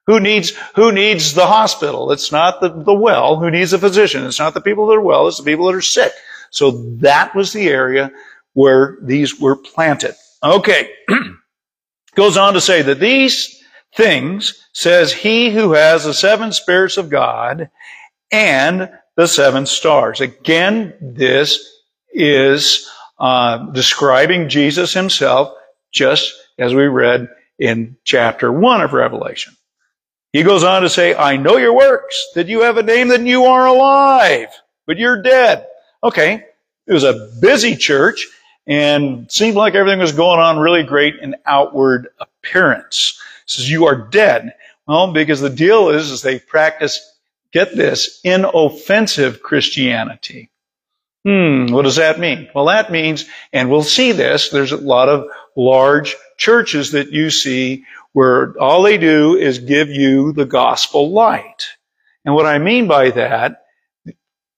Who 0.07 0.19
needs, 0.19 0.53
who 0.75 0.91
needs 0.91 1.33
the 1.33 1.47
hospital? 1.47 2.11
It's 2.11 2.31
not 2.31 2.61
the, 2.61 2.69
the 2.69 2.93
well. 2.93 3.37
Who 3.37 3.49
needs 3.49 3.73
a 3.73 3.79
physician? 3.79 4.25
It's 4.25 4.39
not 4.39 4.53
the 4.53 4.61
people 4.61 4.87
that 4.87 4.97
are 4.97 5.01
well. 5.01 5.27
It's 5.27 5.37
the 5.37 5.43
people 5.43 5.65
that 5.65 5.75
are 5.75 5.81
sick. 5.81 6.11
So 6.51 6.71
that 6.97 7.33
was 7.35 7.53
the 7.53 7.67
area 7.69 8.11
where 8.53 8.97
these 9.01 9.39
were 9.39 9.55
planted. 9.55 10.15
Okay. 10.43 10.91
Goes 12.15 12.37
on 12.37 12.53
to 12.53 12.61
say 12.61 12.81
that 12.83 12.99
these 12.99 13.63
things 13.95 14.63
says 14.73 15.11
he 15.11 15.49
who 15.49 15.73
has 15.73 16.03
the 16.03 16.13
seven 16.13 16.51
spirits 16.51 16.97
of 16.97 17.09
God 17.09 17.69
and 18.31 18.89
the 19.15 19.27
seven 19.27 19.65
stars. 19.65 20.21
Again, 20.21 20.93
this 21.01 21.59
is 22.13 22.89
uh, 23.19 23.71
describing 23.71 24.49
Jesus 24.49 24.93
himself, 24.93 25.53
just 25.91 26.33
as 26.59 26.73
we 26.73 26.85
read 26.85 27.27
in 27.59 27.97
chapter 28.03 28.51
one 28.51 28.81
of 28.81 28.93
Revelation. 28.93 29.55
He 30.33 30.43
goes 30.43 30.63
on 30.63 30.81
to 30.81 30.89
say, 30.89 31.15
I 31.15 31.37
know 31.37 31.57
your 31.57 31.73
works, 31.73 32.31
that 32.35 32.47
you 32.47 32.61
have 32.61 32.77
a 32.77 32.83
name, 32.83 33.07
that 33.07 33.21
you 33.21 33.45
are 33.45 33.67
alive, 33.67 34.49
but 34.85 34.97
you're 34.97 35.21
dead. 35.21 35.67
Okay. 36.03 36.43
It 36.87 36.93
was 36.93 37.03
a 37.05 37.31
busy 37.39 37.75
church 37.75 38.27
and 38.67 39.31
seemed 39.31 39.55
like 39.55 39.75
everything 39.75 39.99
was 39.99 40.11
going 40.11 40.39
on 40.39 40.59
really 40.59 40.83
great 40.83 41.15
in 41.15 41.35
outward 41.45 42.09
appearance. 42.19 43.19
It 43.45 43.49
says 43.49 43.71
you 43.71 43.85
are 43.85 43.95
dead. 43.95 44.53
Well, 44.87 45.13
because 45.13 45.39
the 45.39 45.49
deal 45.49 45.89
is, 45.89 46.11
is 46.11 46.21
they 46.21 46.39
practice, 46.39 47.17
get 47.51 47.75
this, 47.75 48.19
inoffensive 48.23 49.41
Christianity. 49.41 50.49
Hmm, 51.25 51.71
what 51.71 51.81
does 51.81 51.95
that 51.95 52.19
mean? 52.19 52.49
Well, 52.53 52.65
that 52.65 52.91
means, 52.91 53.25
and 53.51 53.69
we'll 53.69 53.81
see 53.81 54.11
this, 54.11 54.49
there's 54.49 54.71
a 54.71 54.77
lot 54.77 55.09
of 55.09 55.25
large 55.57 56.15
churches 56.37 56.91
that 56.91 57.11
you 57.11 57.31
see 57.31 57.83
where 58.13 58.53
all 58.59 58.83
they 58.83 58.99
do 58.99 59.35
is 59.35 59.57
give 59.57 59.89
you 59.89 60.33
the 60.33 60.45
gospel 60.45 61.11
light. 61.11 61.65
And 62.25 62.35
what 62.35 62.45
I 62.45 62.59
mean 62.59 62.87
by 62.87 63.09
that, 63.11 63.65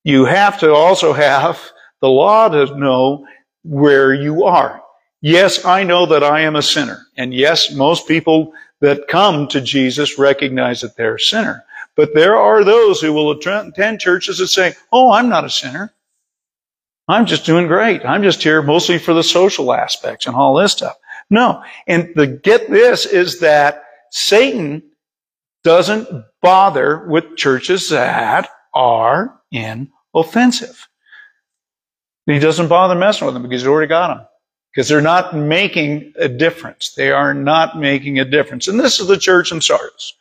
you 0.04 0.26
have 0.26 0.60
to 0.60 0.74
also 0.74 1.14
have 1.14 1.60
the 2.02 2.10
law 2.10 2.50
to 2.50 2.78
know 2.78 3.26
where 3.64 4.14
you 4.14 4.44
are. 4.44 4.84
Yes, 5.22 5.64
I 5.66 5.84
know 5.84 6.06
that 6.08 6.24
I 6.24 6.42
am 6.42 6.58
a 6.58 6.62
sinner. 6.62 7.08
And 7.18 7.34
yes, 7.34 7.72
most 7.74 8.08
people 8.10 8.54
that 8.82 9.08
come 9.08 9.48
to 9.48 9.62
Jesus 9.62 10.20
recognize 10.20 10.82
that 10.82 10.98
they're 10.98 11.16
a 11.16 11.20
sinner. 11.20 11.64
But 11.96 12.14
there 12.14 12.36
are 12.36 12.64
those 12.64 13.02
who 13.02 13.14
will 13.14 13.32
attend 13.32 14.00
churches 14.00 14.38
that 14.38 14.48
say, 14.48 14.76
Oh, 14.92 15.12
I'm 15.12 15.30
not 15.30 15.46
a 15.46 15.50
sinner. 15.50 15.94
I'm 17.08 17.26
just 17.26 17.46
doing 17.46 17.68
great. 17.68 18.06
I'm 18.06 18.24
just 18.24 18.44
here 18.44 18.62
mostly 18.62 18.98
for 18.98 19.14
the 19.14 19.24
social 19.24 19.74
aspects 19.74 20.28
and 20.28 20.36
all 20.36 20.56
this 20.56 20.74
stuff. 20.74 20.98
No. 21.30 21.64
And 21.88 22.12
the 22.16 22.28
get 22.28 22.70
this 22.70 23.06
is 23.06 23.40
that 23.40 23.84
Satan 24.12 24.84
doesn't 25.64 26.08
bother 26.42 27.06
with 27.08 27.36
churches 27.36 27.90
that 27.90 28.50
are 28.74 29.40
inoffensive. 29.52 30.88
He 32.26 32.40
doesn't 32.40 32.68
bother 32.68 32.96
messing 32.96 33.26
with 33.26 33.34
them 33.34 33.44
because 33.44 33.62
he's 33.62 33.68
already 33.68 33.88
got 33.88 34.16
them. 34.16 34.28
Because 34.74 34.90
they're 34.90 35.02
not 35.02 35.36
making 35.36 36.14
a 36.18 36.28
difference. 36.28 36.94
They 36.94 37.12
are 37.12 37.34
not 37.34 37.80
making 37.80 38.20
a 38.20 38.26
difference. 38.26 38.68
And 38.68 38.80
this 38.80 39.00
is 39.00 39.08
the 39.08 39.18
church 39.18 39.52
in 39.52 39.62
Sardis. 39.62 40.14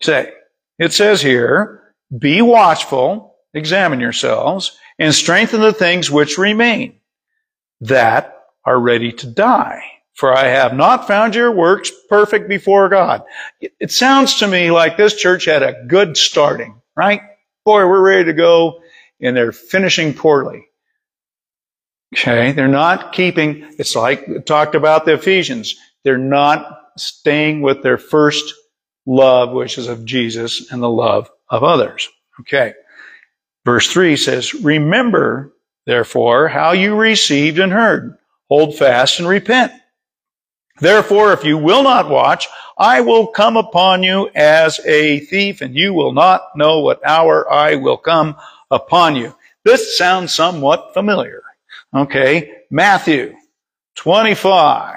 Say, 0.00 0.32
it 0.78 0.92
says 0.92 1.22
here, 1.22 1.94
be 2.18 2.42
watchful, 2.42 3.31
examine 3.54 4.00
yourselves, 4.00 4.76
and 4.98 5.14
strengthen 5.14 5.60
the 5.60 5.72
things 5.72 6.10
which 6.10 6.38
remain 6.38 7.00
that 7.80 8.36
are 8.64 8.78
ready 8.78 9.12
to 9.12 9.26
die. 9.26 9.82
For 10.14 10.36
I 10.36 10.46
have 10.48 10.74
not 10.74 11.06
found 11.06 11.34
your 11.34 11.50
works 11.50 11.90
perfect 12.08 12.48
before 12.48 12.88
God. 12.88 13.22
It 13.60 13.90
sounds 13.90 14.36
to 14.36 14.46
me 14.46 14.70
like 14.70 14.96
this 14.96 15.16
church 15.16 15.46
had 15.46 15.62
a 15.62 15.84
good 15.86 16.16
starting, 16.16 16.80
right? 16.94 17.22
Boy, 17.64 17.86
we're 17.86 18.06
ready 18.06 18.24
to 18.24 18.32
go, 18.32 18.82
and 19.20 19.36
they're 19.36 19.52
finishing 19.52 20.12
poorly. 20.14 20.66
Okay, 22.14 22.52
they're 22.52 22.68
not 22.68 23.12
keeping, 23.12 23.66
it's 23.78 23.96
like 23.96 24.44
talked 24.44 24.74
about 24.74 25.06
the 25.06 25.14
Ephesians. 25.14 25.76
They're 26.04 26.18
not 26.18 26.90
staying 26.98 27.62
with 27.62 27.82
their 27.82 27.96
first 27.96 28.54
love, 29.06 29.52
which 29.52 29.78
is 29.78 29.88
of 29.88 30.04
Jesus 30.04 30.70
and 30.70 30.82
the 30.82 30.90
love 30.90 31.30
of 31.48 31.64
others. 31.64 32.08
Okay. 32.40 32.74
Verse 33.64 33.90
3 33.92 34.16
says, 34.16 34.54
Remember, 34.54 35.52
therefore, 35.86 36.48
how 36.48 36.72
you 36.72 36.96
received 36.96 37.58
and 37.58 37.72
heard. 37.72 38.16
Hold 38.48 38.76
fast 38.76 39.18
and 39.18 39.28
repent. 39.28 39.72
Therefore, 40.80 41.32
if 41.32 41.44
you 41.44 41.58
will 41.58 41.82
not 41.82 42.08
watch, 42.08 42.48
I 42.76 43.00
will 43.00 43.26
come 43.28 43.56
upon 43.56 44.02
you 44.02 44.30
as 44.34 44.80
a 44.84 45.20
thief, 45.20 45.60
and 45.60 45.76
you 45.76 45.94
will 45.94 46.12
not 46.12 46.56
know 46.56 46.80
what 46.80 47.06
hour 47.06 47.50
I 47.50 47.76
will 47.76 47.96
come 47.96 48.36
upon 48.70 49.14
you. 49.14 49.34
This 49.64 49.96
sounds 49.96 50.34
somewhat 50.34 50.92
familiar. 50.92 51.42
Okay, 51.94 52.62
Matthew 52.70 53.36
25, 53.96 54.96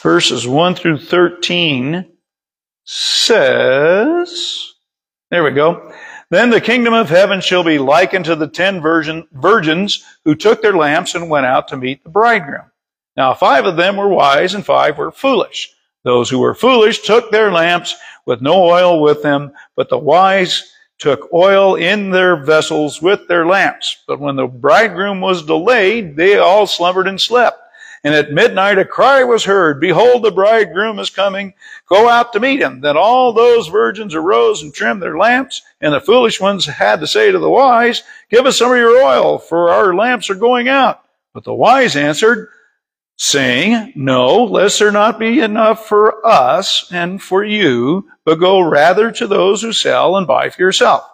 verses 0.00 0.46
1 0.46 0.74
through 0.76 0.98
13 0.98 2.06
says, 2.84 4.72
there 5.30 5.42
we 5.42 5.50
go. 5.50 5.92
Then 6.34 6.50
the 6.50 6.60
kingdom 6.60 6.94
of 6.94 7.08
heaven 7.08 7.40
shall 7.40 7.62
be 7.62 7.78
likened 7.78 8.24
to 8.24 8.34
the 8.34 8.48
ten 8.48 8.80
virgin, 8.80 9.28
virgins 9.30 10.02
who 10.24 10.34
took 10.34 10.62
their 10.62 10.76
lamps 10.76 11.14
and 11.14 11.30
went 11.30 11.46
out 11.46 11.68
to 11.68 11.76
meet 11.76 12.02
the 12.02 12.10
bridegroom. 12.10 12.72
Now 13.16 13.34
five 13.34 13.66
of 13.66 13.76
them 13.76 13.96
were 13.96 14.08
wise 14.08 14.52
and 14.52 14.66
five 14.66 14.98
were 14.98 15.12
foolish. 15.12 15.72
Those 16.02 16.28
who 16.28 16.40
were 16.40 16.56
foolish 16.56 17.02
took 17.02 17.30
their 17.30 17.52
lamps 17.52 17.94
with 18.26 18.42
no 18.42 18.64
oil 18.64 19.00
with 19.00 19.22
them, 19.22 19.52
but 19.76 19.88
the 19.88 19.96
wise 19.96 20.72
took 20.98 21.32
oil 21.32 21.76
in 21.76 22.10
their 22.10 22.34
vessels 22.34 23.00
with 23.00 23.28
their 23.28 23.46
lamps. 23.46 24.02
But 24.08 24.18
when 24.18 24.34
the 24.34 24.48
bridegroom 24.48 25.20
was 25.20 25.46
delayed, 25.46 26.16
they 26.16 26.38
all 26.38 26.66
slumbered 26.66 27.06
and 27.06 27.20
slept. 27.20 27.60
And 28.04 28.14
at 28.14 28.32
midnight 28.32 28.76
a 28.76 28.84
cry 28.84 29.24
was 29.24 29.44
heard, 29.44 29.80
Behold, 29.80 30.22
the 30.22 30.30
bridegroom 30.30 30.98
is 30.98 31.08
coming. 31.08 31.54
Go 31.88 32.06
out 32.06 32.34
to 32.34 32.40
meet 32.40 32.60
him. 32.60 32.82
Then 32.82 32.98
all 32.98 33.32
those 33.32 33.68
virgins 33.68 34.14
arose 34.14 34.62
and 34.62 34.74
trimmed 34.74 35.02
their 35.02 35.16
lamps. 35.16 35.62
And 35.80 35.94
the 35.94 36.02
foolish 36.02 36.38
ones 36.38 36.66
had 36.66 37.00
to 37.00 37.06
say 37.06 37.32
to 37.32 37.38
the 37.38 37.48
wise, 37.48 38.02
Give 38.30 38.44
us 38.44 38.58
some 38.58 38.70
of 38.70 38.76
your 38.76 39.02
oil, 39.02 39.38
for 39.38 39.70
our 39.70 39.94
lamps 39.94 40.28
are 40.28 40.34
going 40.34 40.68
out. 40.68 41.02
But 41.32 41.44
the 41.44 41.54
wise 41.54 41.96
answered, 41.96 42.50
saying, 43.16 43.94
No, 43.96 44.44
lest 44.44 44.80
there 44.80 44.92
not 44.92 45.18
be 45.18 45.40
enough 45.40 45.86
for 45.86 46.26
us 46.26 46.90
and 46.92 47.22
for 47.22 47.42
you, 47.42 48.08
but 48.26 48.36
go 48.36 48.60
rather 48.60 49.12
to 49.12 49.26
those 49.26 49.62
who 49.62 49.72
sell 49.72 50.16
and 50.16 50.26
buy 50.26 50.50
for 50.50 50.60
yourself. 50.60 51.04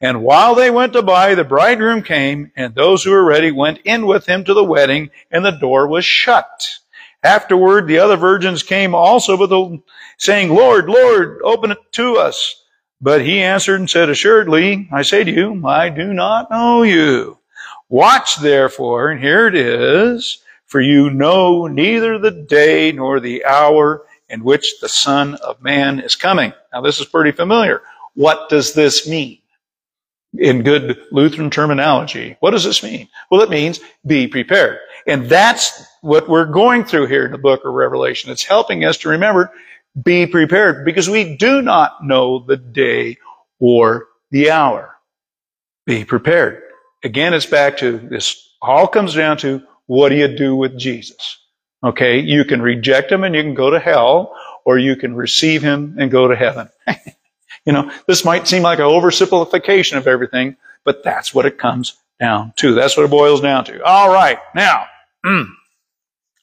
And 0.00 0.22
while 0.22 0.54
they 0.54 0.70
went 0.70 0.92
to 0.92 1.02
buy, 1.02 1.34
the 1.34 1.44
bridegroom 1.44 2.02
came, 2.02 2.52
and 2.54 2.74
those 2.74 3.02
who 3.02 3.12
were 3.12 3.24
ready 3.24 3.50
went 3.50 3.78
in 3.84 4.06
with 4.06 4.26
him 4.26 4.44
to 4.44 4.52
the 4.52 4.64
wedding, 4.64 5.10
and 5.30 5.44
the 5.44 5.52
door 5.52 5.86
was 5.88 6.04
shut. 6.04 6.68
Afterward, 7.22 7.86
the 7.86 7.98
other 7.98 8.16
virgins 8.16 8.62
came 8.62 8.94
also, 8.94 9.36
with 9.36 9.50
the, 9.50 9.82
saying, 10.18 10.50
Lord, 10.50 10.88
Lord, 10.88 11.40
open 11.42 11.70
it 11.70 11.78
to 11.92 12.16
us. 12.18 12.62
But 13.00 13.24
he 13.24 13.42
answered 13.42 13.80
and 13.80 13.88
said, 13.88 14.08
Assuredly, 14.08 14.88
I 14.92 15.02
say 15.02 15.24
to 15.24 15.30
you, 15.30 15.66
I 15.66 15.88
do 15.88 16.12
not 16.12 16.50
know 16.50 16.82
you. 16.82 17.38
Watch 17.88 18.36
therefore, 18.36 19.10
and 19.10 19.20
here 19.22 19.46
it 19.46 19.54
is, 19.54 20.42
for 20.66 20.80
you 20.80 21.10
know 21.10 21.66
neither 21.66 22.18
the 22.18 22.30
day 22.30 22.92
nor 22.92 23.20
the 23.20 23.44
hour 23.44 24.04
in 24.28 24.44
which 24.44 24.80
the 24.80 24.88
Son 24.88 25.36
of 25.36 25.62
Man 25.62 26.00
is 26.00 26.16
coming. 26.16 26.52
Now 26.72 26.80
this 26.80 27.00
is 27.00 27.06
pretty 27.06 27.32
familiar. 27.32 27.82
What 28.14 28.48
does 28.48 28.74
this 28.74 29.08
mean? 29.08 29.38
In 30.38 30.62
good 30.62 30.98
Lutheran 31.12 31.50
terminology, 31.50 32.36
what 32.40 32.50
does 32.50 32.64
this 32.64 32.82
mean? 32.82 33.08
Well, 33.30 33.42
it 33.42 33.50
means 33.50 33.80
be 34.06 34.26
prepared. 34.26 34.78
And 35.06 35.28
that's 35.28 35.86
what 36.00 36.28
we're 36.28 36.46
going 36.46 36.84
through 36.84 37.06
here 37.06 37.26
in 37.26 37.32
the 37.32 37.38
book 37.38 37.64
of 37.64 37.72
Revelation. 37.72 38.30
It's 38.30 38.44
helping 38.44 38.84
us 38.84 38.98
to 38.98 39.10
remember, 39.10 39.52
be 40.02 40.26
prepared, 40.26 40.84
because 40.84 41.08
we 41.08 41.36
do 41.36 41.62
not 41.62 42.04
know 42.04 42.40
the 42.40 42.56
day 42.56 43.18
or 43.58 44.08
the 44.30 44.50
hour. 44.50 44.96
Be 45.86 46.04
prepared. 46.04 46.62
Again, 47.04 47.32
it's 47.32 47.46
back 47.46 47.78
to 47.78 47.98
this 47.98 48.54
all 48.60 48.88
comes 48.88 49.14
down 49.14 49.36
to 49.38 49.62
what 49.86 50.08
do 50.08 50.16
you 50.16 50.28
do 50.28 50.56
with 50.56 50.76
Jesus? 50.76 51.38
Okay, 51.84 52.18
you 52.18 52.44
can 52.44 52.60
reject 52.60 53.12
him 53.12 53.22
and 53.22 53.34
you 53.34 53.42
can 53.42 53.54
go 53.54 53.70
to 53.70 53.78
hell, 53.78 54.34
or 54.64 54.78
you 54.78 54.96
can 54.96 55.14
receive 55.14 55.62
him 55.62 55.96
and 55.98 56.10
go 56.10 56.26
to 56.26 56.34
heaven. 56.34 56.68
You 57.66 57.72
know, 57.72 57.90
this 58.06 58.24
might 58.24 58.46
seem 58.46 58.62
like 58.62 58.78
an 58.78 58.84
oversimplification 58.86 59.98
of 59.98 60.06
everything, 60.06 60.56
but 60.84 61.02
that's 61.02 61.34
what 61.34 61.46
it 61.46 61.58
comes 61.58 61.96
down 62.18 62.52
to. 62.56 62.74
That's 62.74 62.96
what 62.96 63.04
it 63.04 63.10
boils 63.10 63.40
down 63.40 63.64
to. 63.66 63.82
All 63.84 64.10
right, 64.10 64.38
now, 64.54 64.86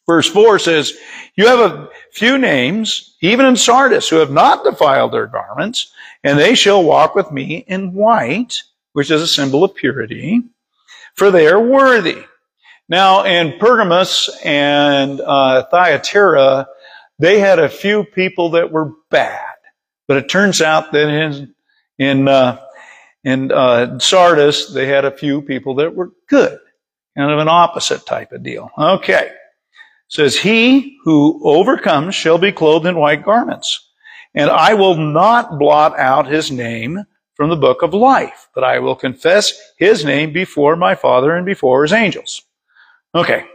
verse 0.05 0.29
4 0.29 0.59
says, 0.59 0.93
You 1.35 1.47
have 1.47 1.59
a 1.59 1.89
few 2.11 2.37
names, 2.37 3.15
even 3.21 3.45
in 3.45 3.55
Sardis, 3.55 4.09
who 4.09 4.17
have 4.17 4.31
not 4.31 4.65
defiled 4.65 5.13
their 5.13 5.27
garments, 5.27 5.91
and 6.23 6.37
they 6.37 6.55
shall 6.55 6.83
walk 6.83 7.15
with 7.15 7.31
me 7.31 7.63
in 7.67 7.93
white, 7.93 8.61
which 8.91 9.09
is 9.09 9.21
a 9.21 9.27
symbol 9.27 9.63
of 9.63 9.73
purity, 9.75 10.41
for 11.15 11.31
they 11.31 11.47
are 11.47 11.61
worthy. 11.61 12.23
Now, 12.89 13.23
in 13.23 13.57
Pergamos 13.59 14.29
and 14.43 15.21
uh, 15.21 15.63
Thyatira, 15.71 16.67
they 17.17 17.39
had 17.39 17.59
a 17.59 17.69
few 17.69 18.03
people 18.03 18.51
that 18.51 18.71
were 18.71 18.91
bad. 19.09 19.52
But 20.07 20.17
it 20.17 20.29
turns 20.29 20.61
out 20.61 20.91
that 20.91 21.09
in, 21.09 21.55
in, 21.97 22.27
uh, 22.27 22.59
in 23.23 23.51
uh, 23.51 23.99
Sardis, 23.99 24.73
they 24.73 24.85
had 24.85 25.05
a 25.05 25.17
few 25.17 25.41
people 25.41 25.75
that 25.75 25.95
were 25.95 26.11
good. 26.27 26.59
Kind 27.17 27.31
of 27.31 27.39
an 27.39 27.47
opposite 27.47 28.05
type 28.05 28.31
of 28.31 28.43
deal. 28.43 28.69
Okay. 28.77 29.27
It 29.27 29.31
says, 30.09 30.37
He 30.37 30.97
who 31.03 31.41
overcomes 31.43 32.15
shall 32.15 32.37
be 32.37 32.51
clothed 32.51 32.85
in 32.85 32.95
white 32.95 33.23
garments. 33.23 33.89
And 34.35 34.49
I 34.49 34.73
will 34.73 34.95
not 34.95 35.59
blot 35.59 35.97
out 35.99 36.25
his 36.25 36.51
name 36.51 37.03
from 37.35 37.49
the 37.49 37.55
book 37.55 37.81
of 37.81 37.93
life, 37.93 38.47
but 38.53 38.63
I 38.63 38.79
will 38.79 38.95
confess 38.95 39.53
his 39.77 40.03
name 40.03 40.33
before 40.33 40.75
my 40.75 40.95
Father 40.95 41.35
and 41.35 41.45
before 41.45 41.83
his 41.83 41.93
angels. 41.93 42.41
Okay. 43.15 43.45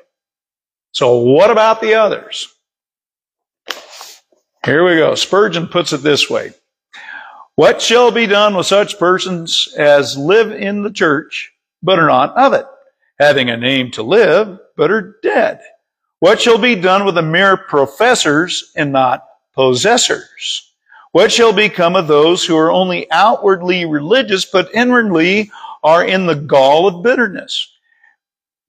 So 0.93 1.19
what 1.19 1.51
about 1.51 1.81
the 1.81 1.95
others? 1.95 2.49
Here 4.69 4.85
we 4.85 4.97
go. 4.97 5.15
Spurgeon 5.15 5.67
puts 5.67 5.95
it 5.95 6.03
this 6.03 6.29
way. 6.29 6.53
What 7.55 7.81
shall 7.81 8.11
be 8.11 8.27
done 8.27 8.55
with 8.55 8.67
such 8.67 8.99
persons 8.99 9.73
as 9.79 10.19
live 10.19 10.53
in 10.53 10.83
the 10.83 10.93
church, 10.93 11.55
but 11.83 11.99
are 11.99 12.09
not 12.09 12.37
of 12.37 12.53
it, 12.53 12.67
having 13.19 13.49
a 13.49 13.57
name 13.57 13.91
to 13.93 14.03
live, 14.03 14.59
but 14.77 14.91
are 14.91 15.17
dead? 15.23 15.61
What 16.21 16.43
shall 16.43 16.59
be 16.59 16.75
done 16.75 17.07
with 17.07 17.15
the 17.15 17.23
mere 17.23 17.57
professors 17.57 18.71
and 18.77 18.93
not 18.93 19.25
possessors? 19.55 20.75
What 21.13 21.33
shall 21.33 21.55
become 21.55 21.97
of 21.97 22.07
those 22.07 22.45
who 22.45 22.55
are 22.59 22.71
only 22.71 23.11
outwardly 23.11 23.87
religious, 23.87 24.45
but 24.45 24.75
inwardly 24.75 25.51
are 25.83 26.05
in 26.05 26.27
the 26.27 26.35
gall 26.35 26.87
of 26.87 27.03
bitterness? 27.03 27.73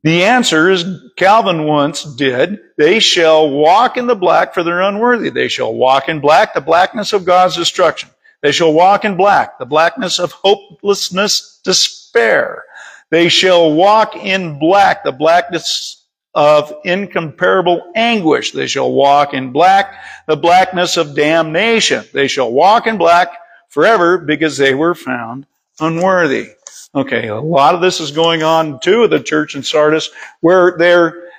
The 0.03 0.23
answer 0.23 0.69
is 0.69 0.85
Calvin 1.17 1.65
once 1.65 2.03
did, 2.03 2.59
they 2.77 2.99
shall 2.99 3.49
walk 3.49 3.97
in 3.97 4.07
the 4.07 4.15
black 4.15 4.53
for 4.53 4.63
their 4.63 4.81
unworthy. 4.81 5.29
They 5.29 5.49
shall 5.49 5.73
walk 5.73 6.07
in 6.07 6.21
black, 6.21 6.53
the 6.53 6.61
blackness 6.61 7.11
of 7.11 7.25
God's 7.25 7.57
destruction. 7.57 8.09
They 8.41 8.53
shall 8.53 8.71
walk 8.71 9.03
in 9.03 9.17
black, 9.17 9.59
the 9.59 9.65
blackness 9.65 10.17
of 10.19 10.31
hopelessness, 10.31 11.59
despair. 11.65 12.63
They 13.11 13.27
shall 13.27 13.73
walk 13.73 14.15
in 14.15 14.57
black, 14.59 15.03
the 15.03 15.11
blackness 15.11 16.05
of 16.33 16.73
incomparable 16.85 17.91
anguish. 17.95 18.51
They 18.51 18.67
shall 18.67 18.93
walk 18.93 19.33
in 19.33 19.51
black, 19.51 19.93
the 20.27 20.37
blackness 20.37 20.95
of 20.95 21.15
damnation. 21.15 22.05
They 22.13 22.29
shall 22.29 22.51
walk 22.51 22.87
in 22.87 22.97
black 22.97 23.33
forever 23.67 24.17
because 24.17 24.57
they 24.57 24.73
were 24.73 24.95
found 24.95 25.45
unworthy. 25.81 26.51
Okay, 26.95 27.27
a 27.27 27.39
lot 27.39 27.75
of 27.75 27.81
this 27.81 27.99
is 27.99 28.11
going 28.11 28.41
on 28.41 28.79
too 28.79 29.01
with 29.01 29.11
the 29.11 29.19
church 29.19 29.55
in 29.55 29.61
Sardis 29.61 30.09
where 30.41 30.75
they're, 30.77 31.29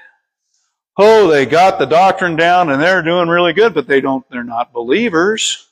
oh, 0.96 1.26
they 1.26 1.44
got 1.44 1.78
the 1.78 1.86
doctrine 1.86 2.36
down 2.36 2.70
and 2.70 2.80
they're 2.80 3.02
doing 3.02 3.28
really 3.28 3.52
good, 3.52 3.74
but 3.74 3.88
they 3.88 4.00
don't, 4.00 4.24
they're 4.30 4.44
not 4.44 4.72
believers. 4.72 5.66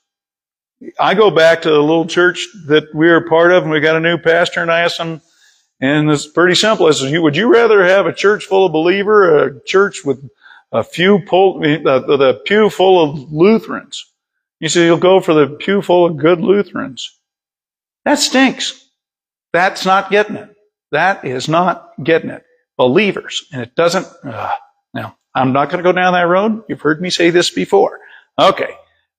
I 0.98 1.14
go 1.14 1.30
back 1.30 1.62
to 1.62 1.70
the 1.70 1.80
little 1.80 2.06
church 2.06 2.48
that 2.66 2.92
we 2.92 3.08
were 3.08 3.28
part 3.28 3.52
of 3.52 3.62
and 3.62 3.70
we 3.70 3.80
got 3.80 3.96
a 3.96 4.00
new 4.00 4.18
pastor 4.18 4.62
and 4.62 4.70
I 4.70 4.80
asked 4.80 4.98
them, 4.98 5.20
and 5.80 6.10
it's 6.10 6.26
pretty 6.26 6.56
simple. 6.56 6.86
I 6.86 6.90
said, 6.90 7.16
would 7.16 7.36
you 7.36 7.52
rather 7.52 7.84
have 7.84 8.06
a 8.06 8.12
church 8.12 8.46
full 8.46 8.66
of 8.66 8.72
believer 8.72 9.30
or 9.30 9.46
a 9.46 9.64
church 9.64 10.04
with 10.04 10.28
a 10.72 10.82
few 10.82 11.20
pull, 11.20 11.60
the 11.60 12.42
pew 12.44 12.68
full 12.68 13.02
of 13.02 13.32
Lutherans? 13.32 14.06
He 14.58 14.68
said, 14.68 14.86
you'll 14.86 14.98
go 14.98 15.20
for 15.20 15.34
the 15.34 15.46
pew 15.46 15.82
full 15.82 16.06
of 16.06 16.16
good 16.16 16.40
Lutherans. 16.40 17.16
That 18.04 18.18
stinks. 18.18 18.87
That's 19.52 19.84
not 19.84 20.10
getting 20.10 20.36
it. 20.36 20.54
That 20.92 21.24
is 21.24 21.48
not 21.48 21.90
getting 22.02 22.30
it. 22.30 22.44
Believers. 22.76 23.46
And 23.52 23.62
it 23.62 23.74
doesn't, 23.74 24.06
uh, 24.24 24.52
now, 24.94 25.16
I'm 25.34 25.52
not 25.52 25.70
going 25.70 25.82
to 25.82 25.88
go 25.88 25.92
down 25.92 26.12
that 26.14 26.22
road. 26.22 26.62
You've 26.68 26.80
heard 26.80 27.00
me 27.00 27.10
say 27.10 27.30
this 27.30 27.50
before. 27.50 28.00
Okay. 28.38 28.74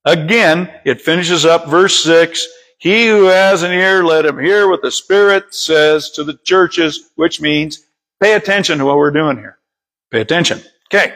Again, 0.06 0.72
it 0.86 1.02
finishes 1.02 1.46
up 1.46 1.68
verse 1.68 2.04
6. 2.04 2.48
He 2.78 3.08
who 3.08 3.26
has 3.26 3.64
an 3.64 3.72
ear, 3.72 4.04
let 4.04 4.26
him 4.26 4.40
hear 4.40 4.70
what 4.70 4.82
the 4.82 4.92
Spirit 4.92 5.54
says 5.54 6.10
to 6.12 6.24
the 6.24 6.40
churches, 6.44 7.10
which 7.16 7.42
means 7.42 7.86
pay 8.22 8.34
attention 8.34 8.78
to 8.78 8.86
what 8.86 8.98
we're 8.98 9.12
doing 9.12 9.38
here. 9.38 9.60
Pay 10.12 10.22
attention. 10.22 10.62
Okay. 10.88 11.14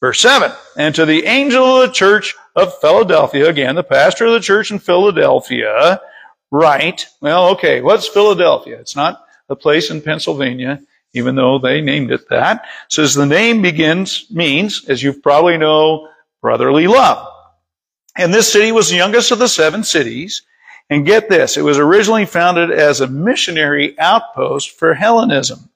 Verse 0.00 0.20
7. 0.20 0.52
And 0.76 0.94
to 0.94 1.06
the 1.06 1.24
angel 1.24 1.80
of 1.80 1.88
the 1.88 1.94
church 1.94 2.34
of 2.54 2.78
Philadelphia, 2.80 3.48
again, 3.48 3.76
the 3.76 3.84
pastor 3.84 4.26
of 4.26 4.32
the 4.32 4.40
church 4.40 4.70
in 4.70 4.78
Philadelphia, 4.78 6.00
right. 6.50 7.06
Well, 7.20 7.50
okay, 7.50 7.80
what's 7.80 8.08
Philadelphia? 8.08 8.78
It's 8.78 8.96
not 8.96 9.24
a 9.48 9.56
place 9.56 9.90
in 9.90 10.02
Pennsylvania, 10.02 10.80
even 11.12 11.34
though 11.34 11.58
they 11.58 11.80
named 11.80 12.10
it 12.10 12.28
that. 12.30 12.64
It 12.86 12.92
says 12.92 13.14
the 13.14 13.26
name 13.26 13.62
begins, 13.62 14.26
means, 14.30 14.84
as 14.88 15.02
you 15.02 15.12
probably 15.12 15.58
know, 15.58 16.08
brotherly 16.42 16.86
love. 16.86 17.32
And 18.16 18.32
this 18.32 18.52
city 18.52 18.72
was 18.72 18.88
the 18.88 18.96
youngest 18.96 19.30
of 19.30 19.38
the 19.38 19.48
seven 19.48 19.84
cities. 19.84 20.42
And 20.88 21.04
get 21.04 21.28
this, 21.28 21.56
it 21.56 21.62
was 21.62 21.78
originally 21.78 22.26
founded 22.26 22.70
as 22.70 23.00
a 23.00 23.08
missionary 23.08 23.98
outpost 23.98 24.70
for 24.70 24.94
Hellenism, 24.94 25.68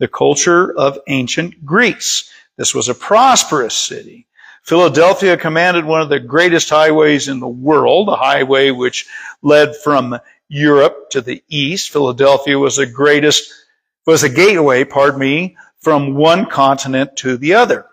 the 0.00 0.08
culture 0.08 0.76
of 0.76 0.98
ancient 1.06 1.64
Greece. 1.64 2.28
This 2.56 2.74
was 2.74 2.88
a 2.88 2.94
prosperous 2.94 3.76
city. 3.76 4.25
Philadelphia 4.66 5.36
commanded 5.36 5.84
one 5.84 6.00
of 6.00 6.08
the 6.08 6.18
greatest 6.18 6.68
highways 6.68 7.28
in 7.28 7.38
the 7.38 7.46
world, 7.46 8.08
a 8.08 8.16
highway 8.16 8.70
which 8.70 9.06
led 9.42 9.76
from 9.76 10.18
Europe 10.48 11.08
to 11.10 11.20
the 11.20 11.42
east. 11.48 11.92
Philadelphia 11.92 12.58
was 12.58 12.76
the 12.76 12.86
greatest, 12.86 13.48
was 14.06 14.24
a 14.24 14.28
gateway, 14.28 14.82
pardon 14.82 15.20
me, 15.20 15.56
from 15.78 16.14
one 16.14 16.46
continent 16.46 17.16
to 17.16 17.36
the 17.36 17.54
other. 17.54 17.86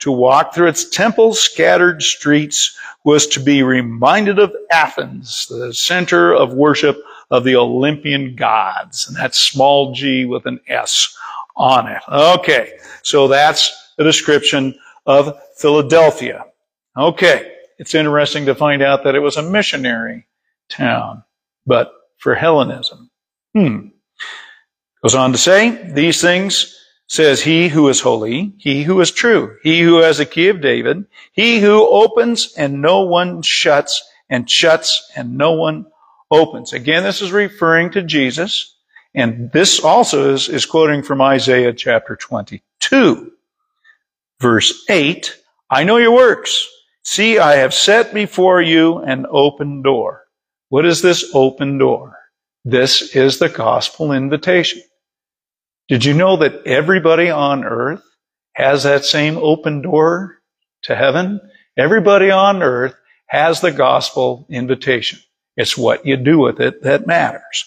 To 0.00 0.10
walk 0.10 0.54
through 0.54 0.68
its 0.68 0.88
temple 0.88 1.34
scattered 1.34 2.02
streets 2.02 2.74
was 3.04 3.26
to 3.28 3.40
be 3.40 3.62
reminded 3.62 4.38
of 4.38 4.52
Athens, 4.70 5.46
the 5.50 5.74
center 5.74 6.34
of 6.34 6.54
worship 6.54 7.02
of 7.30 7.44
the 7.44 7.56
Olympian 7.56 8.34
gods. 8.34 9.06
And 9.06 9.16
that's 9.16 9.38
small 9.38 9.92
g 9.92 10.24
with 10.24 10.46
an 10.46 10.58
S 10.68 11.14
on 11.54 11.86
it. 11.86 12.02
Okay. 12.08 12.78
So 13.02 13.28
that's 13.28 13.92
a 13.98 14.04
description 14.04 14.74
of 15.06 15.38
Philadelphia. 15.56 16.44
Okay, 16.96 17.52
it's 17.78 17.94
interesting 17.94 18.46
to 18.46 18.54
find 18.54 18.82
out 18.82 19.04
that 19.04 19.14
it 19.14 19.20
was 19.20 19.36
a 19.36 19.42
missionary 19.42 20.26
town, 20.68 21.24
but 21.66 21.92
for 22.18 22.34
Hellenism. 22.34 23.10
Hmm. 23.54 23.88
Goes 25.02 25.14
on 25.14 25.32
to 25.32 25.38
say, 25.38 25.90
these 25.92 26.20
things 26.20 26.78
says 27.06 27.42
he 27.42 27.68
who 27.68 27.88
is 27.88 28.00
holy, 28.00 28.54
he 28.58 28.82
who 28.82 29.00
is 29.00 29.10
true, 29.10 29.56
he 29.62 29.82
who 29.82 29.98
has 29.98 30.18
the 30.18 30.26
key 30.26 30.48
of 30.48 30.60
David, 30.62 31.04
he 31.32 31.60
who 31.60 31.86
opens 31.86 32.54
and 32.56 32.80
no 32.80 33.02
one 33.02 33.42
shuts, 33.42 34.02
and 34.30 34.48
shuts 34.48 35.10
and 35.14 35.36
no 35.36 35.52
one 35.52 35.86
opens. 36.30 36.72
Again, 36.72 37.02
this 37.02 37.20
is 37.20 37.32
referring 37.32 37.90
to 37.90 38.02
Jesus, 38.02 38.74
and 39.14 39.52
this 39.52 39.84
also 39.84 40.32
is, 40.32 40.48
is 40.48 40.64
quoting 40.64 41.02
from 41.02 41.20
Isaiah 41.20 41.74
chapter 41.74 42.16
22 42.16 43.33
verse 44.44 44.84
8, 44.90 45.34
I 45.70 45.84
know 45.84 45.96
your 45.96 46.12
works. 46.12 46.68
See, 47.02 47.38
I 47.38 47.56
have 47.56 47.72
set 47.72 48.12
before 48.12 48.60
you 48.60 48.98
an 48.98 49.24
open 49.30 49.80
door. 49.80 50.24
What 50.68 50.84
is 50.84 51.00
this 51.00 51.30
open 51.32 51.78
door? 51.78 52.18
This 52.62 53.16
is 53.16 53.38
the 53.38 53.48
gospel 53.48 54.12
invitation. 54.12 54.82
Did 55.88 56.04
you 56.04 56.12
know 56.12 56.36
that 56.36 56.66
everybody 56.66 57.30
on 57.30 57.64
earth 57.64 58.02
has 58.52 58.82
that 58.82 59.06
same 59.06 59.38
open 59.38 59.80
door 59.80 60.36
to 60.82 60.94
heaven? 60.94 61.40
Everybody 61.78 62.30
on 62.30 62.62
earth 62.62 62.94
has 63.28 63.62
the 63.62 63.72
gospel 63.72 64.46
invitation. 64.50 65.20
It's 65.56 65.78
what 65.78 66.04
you 66.04 66.18
do 66.18 66.38
with 66.38 66.60
it 66.60 66.82
that 66.82 67.06
matters. 67.06 67.64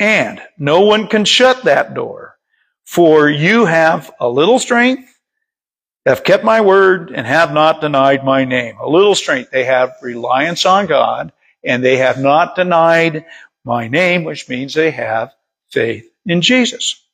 And 0.00 0.42
no 0.58 0.80
one 0.80 1.06
can 1.06 1.24
shut 1.24 1.62
that 1.62 1.94
door, 1.94 2.34
for 2.84 3.30
you 3.30 3.66
have 3.66 4.10
a 4.18 4.28
little 4.28 4.58
strength 4.58 5.08
have 6.08 6.24
kept 6.24 6.42
my 6.42 6.60
word 6.60 7.10
and 7.14 7.26
have 7.26 7.52
not 7.52 7.80
denied 7.80 8.24
my 8.24 8.44
name. 8.44 8.78
A 8.78 8.88
little 8.88 9.14
strength. 9.14 9.50
They 9.50 9.64
have 9.64 9.94
reliance 10.00 10.64
on 10.64 10.86
God 10.86 11.32
and 11.62 11.84
they 11.84 11.98
have 11.98 12.18
not 12.18 12.56
denied 12.56 13.26
my 13.64 13.88
name, 13.88 14.24
which 14.24 14.48
means 14.48 14.72
they 14.72 14.90
have 14.90 15.34
faith 15.70 16.10
in 16.24 16.40
Jesus. 16.40 17.04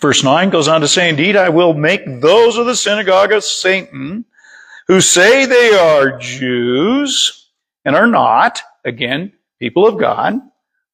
Verse 0.00 0.24
9 0.24 0.50
goes 0.50 0.66
on 0.66 0.80
to 0.80 0.88
say, 0.88 1.08
Indeed, 1.08 1.36
I 1.36 1.50
will 1.50 1.74
make 1.74 2.20
those 2.20 2.56
of 2.56 2.66
the 2.66 2.74
synagogue 2.74 3.32
of 3.32 3.44
Satan 3.44 4.24
who 4.88 5.00
say 5.00 5.46
they 5.46 5.74
are 5.74 6.18
Jews 6.18 7.50
and 7.84 7.94
are 7.94 8.08
not, 8.08 8.62
again, 8.84 9.32
people 9.60 9.86
of 9.86 9.98
God, 9.98 10.40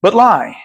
but 0.03 0.15
lie. 0.15 0.57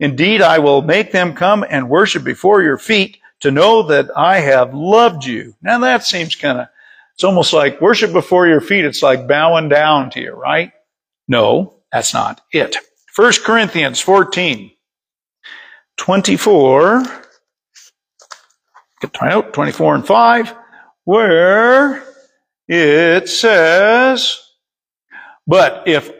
Indeed, 0.00 0.42
I 0.42 0.58
will 0.58 0.82
make 0.82 1.12
them 1.12 1.34
come 1.34 1.64
and 1.68 1.88
worship 1.88 2.24
before 2.24 2.62
your 2.62 2.78
feet 2.78 3.18
to 3.44 3.50
know 3.50 3.82
that 3.82 4.08
I 4.16 4.40
have 4.40 4.72
loved 4.72 5.26
you. 5.26 5.54
Now 5.60 5.78
that 5.80 6.02
seems 6.02 6.34
kind 6.34 6.60
of, 6.60 6.68
it's 7.14 7.24
almost 7.24 7.52
like 7.52 7.78
worship 7.78 8.10
before 8.10 8.46
your 8.46 8.62
feet. 8.62 8.86
It's 8.86 9.02
like 9.02 9.28
bowing 9.28 9.68
down 9.68 10.08
to 10.12 10.20
you, 10.20 10.32
right? 10.32 10.72
No, 11.28 11.82
that's 11.92 12.14
not 12.14 12.40
it. 12.52 12.78
1 13.14 13.32
Corinthians 13.44 14.00
14, 14.00 14.70
24, 15.98 17.02
get 19.02 19.16
note, 19.22 19.52
24 19.52 19.94
and 19.96 20.06
5, 20.06 20.54
where 21.04 22.02
it 22.66 23.28
says, 23.28 24.40
but 25.46 25.86
if 25.86 26.10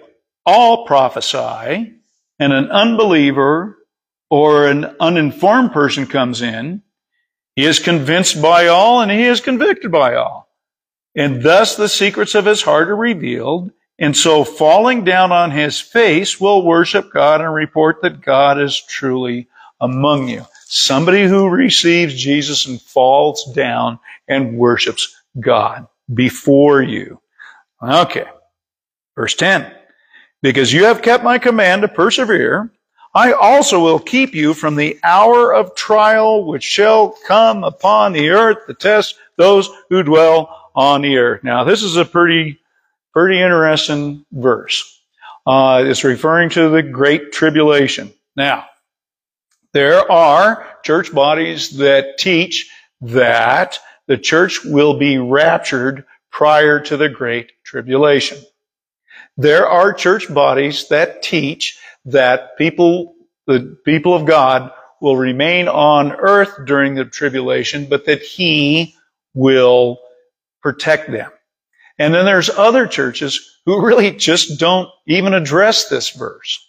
all 0.45 0.87
prophesy, 0.87 1.95
and 2.39 2.53
an 2.53 2.71
unbeliever 2.71 3.79
or 4.29 4.67
an 4.67 4.95
uninformed 5.01 5.73
person 5.73 6.07
comes 6.07 6.43
in, 6.43 6.83
he 7.57 7.65
is 7.65 7.79
convinced 7.79 8.43
by 8.43 8.67
all 8.67 9.01
and 9.01 9.11
he 9.11 9.25
is 9.25 9.41
convicted 9.41 9.91
by 9.91 10.15
all. 10.15 10.49
And 11.15 11.43
thus 11.43 11.77
the 11.77 11.89
secrets 11.89 12.35
of 12.35 12.47
his 12.47 12.63
heart 12.63 12.89
are 12.89 12.97
revealed. 12.97 13.71
And 13.99 14.17
so 14.17 14.43
falling 14.43 15.05
down 15.05 15.31
on 15.31 15.53
his 15.53 15.81
face 15.81 16.41
will 16.41 16.65
worship 16.65 17.13
God 17.13 17.41
and 17.41 17.55
report 17.55 18.03
that 18.03 18.21
God 18.21 18.61
is 18.61 18.81
truly 18.81 19.49
among 19.81 20.29
you. 20.29 20.45
Somebody 20.67 21.27
who 21.27 21.49
receives 21.49 22.15
Jesus 22.15 22.67
and 22.67 22.81
falls 22.83 23.45
down 23.55 24.01
and 24.27 24.57
worships 24.57 25.15
God 25.39 25.87
before 26.13 26.83
you. 26.83 27.21
Okay. 27.81 28.27
Verse 29.15 29.35
10. 29.35 29.73
Because 30.43 30.73
you 30.73 30.85
have 30.85 31.03
kept 31.03 31.23
my 31.23 31.39
command 31.39 31.83
to 31.83 31.89
persevere, 31.89 32.71
I 33.15 33.33
also 33.33 33.81
will 33.81 34.01
keep 34.01 34.35
you 34.35 34.55
from 34.55 34.75
the 34.75 34.99
hour 35.05 35.55
of 35.55 35.77
trial 35.77 36.45
which 36.45 36.65
shall 36.65 37.17
come 37.27 37.63
upon 37.63 38.13
the 38.13 38.31
earth 38.31 38.67
to 38.67 38.75
test 38.75 39.17
those 39.37 39.71
who 39.89 40.03
dwell 40.03 40.71
on 40.75 41.03
the 41.03 41.17
earth. 41.19 41.45
Now, 41.45 41.63
this 41.63 41.83
is 41.85 41.97
a 41.97 42.05
pretty, 42.05 42.59
pretty 43.13 43.41
interesting 43.41 44.27
verse. 44.33 45.01
Uh, 45.47 45.85
it's 45.87 46.03
referring 46.03 46.51
to 46.51 46.71
the 46.71 46.83
Great 46.83 47.33
Tribulation. 47.33 48.13
Now, 48.35 48.67
there 49.73 50.11
are 50.11 50.67
church 50.83 51.15
bodies 51.15 51.77
that 51.79 52.19
teach 52.19 52.71
that 53.01 53.79
the 54.09 54.19
church 54.19 54.65
will 54.65 54.99
be 54.99 55.19
raptured 55.19 56.05
prior 56.33 56.81
to 56.81 56.97
the 56.97 57.09
Great 57.09 57.53
Tribulation. 57.65 58.39
There 59.37 59.69
are 59.69 59.93
church 59.93 60.33
bodies 60.33 60.89
that 60.89 61.23
teach 61.23 61.79
that 62.07 62.57
people, 62.59 63.15
the 63.47 63.77
people 63.85 64.15
of 64.15 64.27
God 64.27 64.71
will 65.01 65.17
remain 65.17 65.69
on 65.69 66.13
earth 66.13 66.67
during 66.67 66.95
the 66.95 67.05
tribulation, 67.05 67.87
but 67.87 68.07
that 68.07 68.23
he 68.23 68.95
will 69.35 69.99
protect 70.63 71.11
them. 71.11 71.31
And 71.99 72.13
then 72.13 72.25
there's 72.25 72.51
other 72.51 72.87
churches 72.87 73.61
who 73.67 73.85
really 73.85 74.11
just 74.13 74.59
don't 74.59 74.89
even 75.07 75.35
address 75.35 75.89
this 75.89 76.11
verse. 76.11 76.67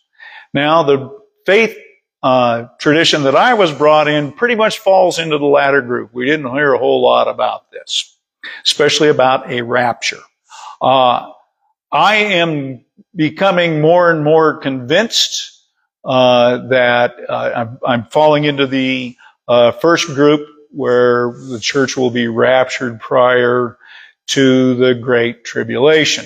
Now, 0.53 0.83
the 0.83 1.17
faith 1.45 1.77
uh, 2.23 2.67
tradition 2.79 3.23
that 3.23 3.35
I 3.35 3.53
was 3.53 3.71
brought 3.71 4.07
in 4.07 4.31
pretty 4.31 4.55
much 4.55 4.79
falls 4.79 5.19
into 5.19 5.37
the 5.37 5.45
latter 5.45 5.81
group. 5.81 6.13
We 6.13 6.25
didn't 6.25 6.51
hear 6.51 6.73
a 6.73 6.77
whole 6.77 7.01
lot 7.01 7.27
about 7.27 7.71
this, 7.71 8.17
especially 8.63 9.09
about 9.09 9.49
a 9.51 9.61
rapture. 9.61 10.21
Uh, 10.81 11.31
I 11.95 12.15
am 12.15 12.83
becoming 13.15 13.79
more 13.79 14.11
and 14.11 14.21
more 14.21 14.57
convinced 14.57 15.53
uh, 16.03 16.67
that 16.67 17.15
uh, 17.29 17.51
I'm, 17.55 17.79
I'm, 17.87 18.05
falling 18.07 18.43
into 18.43 18.67
the 18.67 19.15
uh, 19.47 19.71
first 19.71 20.07
group 20.07 20.45
where 20.71 21.31
the 21.31 21.57
church 21.57 21.95
will 21.95 22.11
be 22.11 22.27
raptured 22.27 22.99
prior 22.99 23.77
to 24.27 24.75
the 24.75 24.93
great 24.93 25.45
tribulation. 25.45 26.25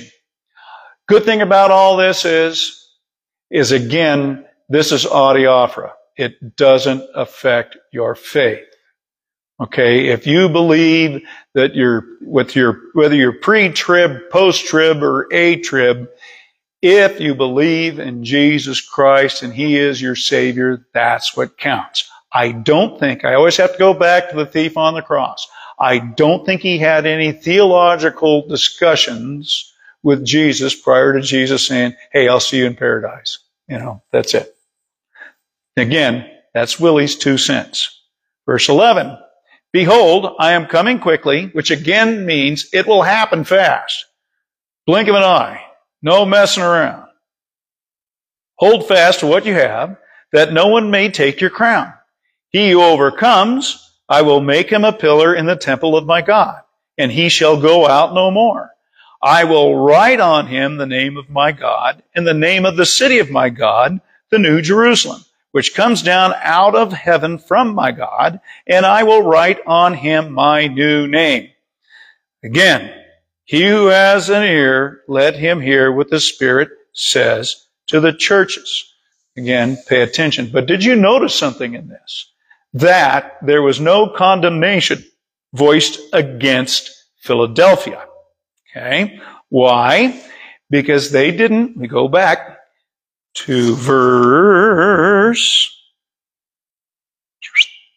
Good 1.07 1.23
thing 1.23 1.43
about 1.43 1.69
all 1.69 1.97
this 1.97 2.25
is, 2.25 2.89
is 3.51 3.71
again, 3.71 4.47
this 4.69 4.91
is 4.91 5.05
adiaphora. 5.05 5.91
It 6.17 6.55
doesn't 6.55 7.03
affect 7.13 7.77
your 7.93 8.15
faith. 8.15 8.68
Okay, 9.61 10.07
if 10.07 10.25
you 10.25 10.47
believe 10.47 11.27
that 11.53 11.75
you're 11.75 12.05
with 12.21 12.55
your 12.55 12.79
whether 12.93 13.15
you're 13.15 13.33
pre-trib, 13.33 14.29
post-trib, 14.31 15.03
or 15.03 15.27
a-trib, 15.33 16.07
if 16.81 17.19
you 17.19 17.35
believe 17.35 17.99
in 17.99 18.23
Jesus 18.23 18.79
Christ 18.79 19.43
and 19.43 19.53
He 19.53 19.77
is 19.77 20.01
your 20.01 20.15
Savior, 20.15 20.87
that's 20.93 21.35
what 21.35 21.57
counts. 21.57 22.09
I 22.31 22.51
don't 22.51 22.99
think, 22.99 23.25
I 23.25 23.33
always 23.33 23.57
have 23.57 23.73
to 23.73 23.79
go 23.79 23.93
back 23.93 24.29
to 24.29 24.35
the 24.35 24.45
thief 24.45 24.77
on 24.77 24.93
the 24.93 25.01
cross. 25.01 25.47
I 25.79 25.99
don't 25.99 26.45
think 26.45 26.61
he 26.61 26.77
had 26.77 27.05
any 27.05 27.31
theological 27.31 28.47
discussions 28.47 29.73
with 30.03 30.25
Jesus 30.25 30.75
prior 30.75 31.13
to 31.13 31.21
Jesus 31.21 31.65
saying, 31.65 31.95
Hey, 32.11 32.27
I'll 32.27 32.39
see 32.39 32.59
you 32.59 32.65
in 32.65 32.75
paradise. 32.75 33.39
You 33.67 33.79
know, 33.79 34.01
that's 34.11 34.33
it. 34.33 34.55
Again, 35.77 36.29
that's 36.53 36.79
Willie's 36.79 37.15
two 37.15 37.37
cents. 37.37 38.01
Verse 38.45 38.67
11. 38.67 39.17
Behold, 39.71 40.35
I 40.39 40.53
am 40.53 40.65
coming 40.65 40.99
quickly, 40.99 41.47
which 41.53 41.71
again 41.71 42.25
means 42.25 42.69
it 42.73 42.87
will 42.87 43.03
happen 43.03 43.43
fast. 43.43 44.05
Blink 44.87 45.07
of 45.07 45.15
an 45.15 45.23
eye. 45.23 45.63
No 46.01 46.25
messing 46.25 46.63
around. 46.63 47.07
Hold 48.55 48.87
fast 48.87 49.19
to 49.19 49.27
what 49.27 49.45
you 49.45 49.53
have, 49.53 49.97
that 50.31 50.53
no 50.53 50.67
one 50.67 50.91
may 50.91 51.09
take 51.09 51.39
your 51.39 51.49
crown. 51.49 51.93
He 52.49 52.71
who 52.71 52.81
overcomes, 52.81 53.91
I 54.09 54.23
will 54.23 54.41
make 54.41 54.69
him 54.71 54.83
a 54.83 54.91
pillar 54.91 55.35
in 55.35 55.45
the 55.45 55.55
temple 55.55 55.95
of 55.95 56.05
my 56.05 56.21
God, 56.21 56.61
and 56.97 57.11
he 57.11 57.29
shall 57.29 57.61
go 57.61 57.87
out 57.87 58.13
no 58.13 58.31
more. 58.31 58.71
I 59.21 59.43
will 59.43 59.75
write 59.75 60.19
on 60.19 60.47
him 60.47 60.77
the 60.77 60.85
name 60.85 61.15
of 61.17 61.29
my 61.29 61.51
God, 61.51 62.01
and 62.15 62.25
the 62.25 62.33
name 62.33 62.65
of 62.65 62.75
the 62.75 62.85
city 62.85 63.19
of 63.19 63.29
my 63.29 63.49
God, 63.49 64.01
the 64.31 64.39
New 64.39 64.61
Jerusalem, 64.61 65.23
which 65.51 65.73
comes 65.75 66.01
down 66.01 66.33
out 66.41 66.75
of 66.75 66.93
heaven 66.93 67.37
from 67.37 67.73
my 67.73 67.91
God, 67.91 68.39
and 68.67 68.85
I 68.85 69.03
will 69.03 69.23
write 69.23 69.59
on 69.65 69.93
him 69.93 70.31
my 70.31 70.67
new 70.67 71.07
name. 71.07 71.49
Again, 72.43 72.93
he 73.45 73.67
who 73.67 73.87
has 73.87 74.29
an 74.29 74.43
ear, 74.43 75.01
let 75.07 75.35
him 75.35 75.59
hear 75.59 75.91
what 75.91 76.09
the 76.09 76.19
Spirit 76.19 76.69
says 76.93 77.65
to 77.87 77.99
the 77.99 78.13
churches. 78.13 78.93
Again, 79.37 79.77
pay 79.87 80.01
attention. 80.01 80.51
But 80.51 80.67
did 80.67 80.83
you 80.83 80.95
notice 80.95 81.33
something 81.33 81.73
in 81.73 81.87
this? 81.87 82.31
That 82.73 83.37
there 83.41 83.63
was 83.63 83.79
no 83.79 84.09
condemnation 84.09 85.03
voiced 85.53 85.99
against 86.13 86.91
Philadelphia. 87.17 88.05
Okay? 88.69 89.19
Why? 89.49 90.21
Because 90.69 91.11
they 91.11 91.31
didn't, 91.31 91.75
we 91.75 91.87
go 91.87 92.07
back 92.07 92.58
to 93.35 93.75
verse, 93.75 95.75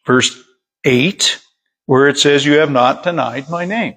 verse 0.07 0.42
8, 0.85 1.40
where 1.87 2.09
it 2.09 2.18
says, 2.18 2.45
You 2.45 2.59
have 2.59 2.71
not 2.71 3.03
denied 3.03 3.49
my 3.49 3.64
name. 3.64 3.95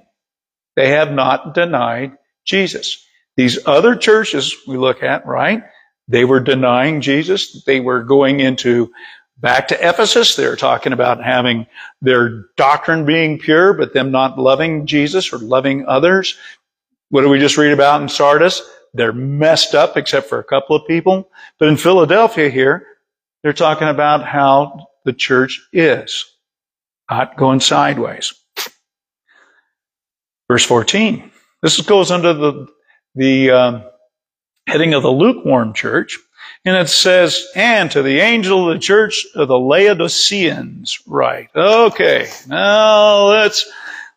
They 0.76 0.90
have 0.90 1.12
not 1.12 1.54
denied 1.54 2.18
Jesus. 2.46 3.06
These 3.38 3.68
other 3.68 3.96
churches 3.96 4.56
we 4.68 4.78
look 4.78 5.04
at, 5.04 5.26
right? 5.26 5.64
They 6.08 6.26
were 6.26 6.40
denying 6.40 7.02
Jesus. 7.02 7.64
They 7.64 7.80
were 7.80 8.04
going 8.04 8.40
into 8.40 8.92
back 9.38 9.70
to 9.70 9.88
Ephesus. 9.88 10.36
They're 10.36 10.56
talking 10.56 10.94
about 10.94 11.24
having 11.24 11.68
their 12.02 12.46
doctrine 12.56 13.06
being 13.06 13.40
pure, 13.40 13.74
but 13.74 13.94
them 13.94 14.12
not 14.12 14.40
loving 14.40 14.86
Jesus 14.86 15.34
or 15.34 15.40
loving 15.40 15.86
others. 15.88 16.38
What 17.10 17.22
do 17.22 17.30
we 17.30 17.40
just 17.40 17.58
read 17.58 17.74
about 17.74 18.02
in 18.02 18.10
Sardis? 18.10 18.62
They're 18.96 19.14
messed 19.14 19.76
up 19.76 19.98
except 19.98 20.30
for 20.30 20.40
a 20.40 20.44
couple 20.44 20.76
of 20.76 20.88
people. 20.88 21.30
But 21.60 21.68
in 21.68 21.78
Philadelphia 21.78 22.50
here, 22.50 22.88
they're 23.44 23.54
talking 23.54 23.90
about 23.90 24.26
how 24.26 24.88
the 25.04 25.14
church 25.14 25.62
is, 25.74 26.26
not 27.10 27.38
going 27.38 27.60
sideways. 27.60 28.34
Verse 30.48 30.66
14. 30.66 31.32
This 31.62 31.80
goes 31.82 32.10
under 32.10 32.34
the, 32.34 32.68
the 33.16 33.52
um, 33.52 33.84
heading 34.68 34.94
of 34.94 35.04
the 35.04 35.12
lukewarm 35.12 35.74
church. 35.74 36.18
And 36.64 36.78
it 36.78 36.90
says, 36.90 37.46
and 37.56 37.92
to 37.92 38.02
the 38.02 38.20
angel 38.20 38.70
of 38.70 38.76
the 38.76 38.80
church 38.80 39.26
of 39.36 39.48
the 39.48 39.60
Laodiceans, 39.60 41.00
right. 41.06 41.50
Okay. 41.56 42.30
Now 42.48 43.28
let's, 43.28 43.70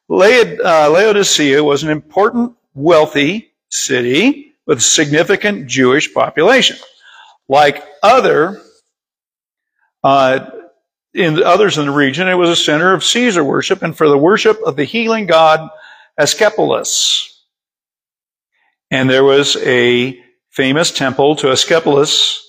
Laod, 0.08 0.60
uh, 0.60 0.90
Laodicea 0.90 1.62
was 1.64 1.82
an 1.82 1.90
important, 1.90 2.54
wealthy 2.74 3.52
city 3.70 4.47
with 4.68 4.78
a 4.78 4.82
significant 4.82 5.66
Jewish 5.66 6.12
population. 6.12 6.76
Like 7.48 7.82
other, 8.02 8.60
uh, 10.04 10.50
in 11.14 11.42
others 11.42 11.78
in 11.78 11.86
the 11.86 11.92
region, 11.92 12.28
it 12.28 12.34
was 12.34 12.50
a 12.50 12.56
center 12.56 12.92
of 12.92 13.02
Caesar 13.02 13.42
worship 13.42 13.82
and 13.82 13.96
for 13.96 14.08
the 14.08 14.18
worship 14.18 14.60
of 14.64 14.76
the 14.76 14.84
healing 14.84 15.26
god 15.26 15.68
Asclepius. 16.20 17.34
And 18.90 19.08
there 19.08 19.24
was 19.24 19.56
a 19.56 20.20
famous 20.50 20.90
temple 20.92 21.36
to 21.36 21.50
Asclepius 21.50 22.44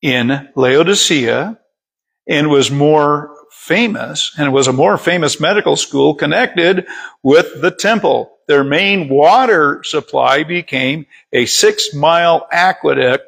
in 0.00 0.48
Laodicea 0.56 1.58
and 2.26 2.50
was 2.50 2.70
more 2.70 3.34
famous 3.50 4.32
and 4.38 4.46
it 4.46 4.52
was 4.52 4.68
a 4.68 4.72
more 4.72 4.96
famous 4.96 5.38
medical 5.38 5.76
school 5.76 6.14
connected 6.14 6.86
with 7.22 7.60
the 7.60 7.70
temple. 7.70 8.37
Their 8.48 8.64
main 8.64 9.08
water 9.08 9.82
supply 9.84 10.42
became 10.42 11.06
a 11.32 11.46
six 11.46 11.94
mile 11.94 12.48
aqueduct 12.50 13.24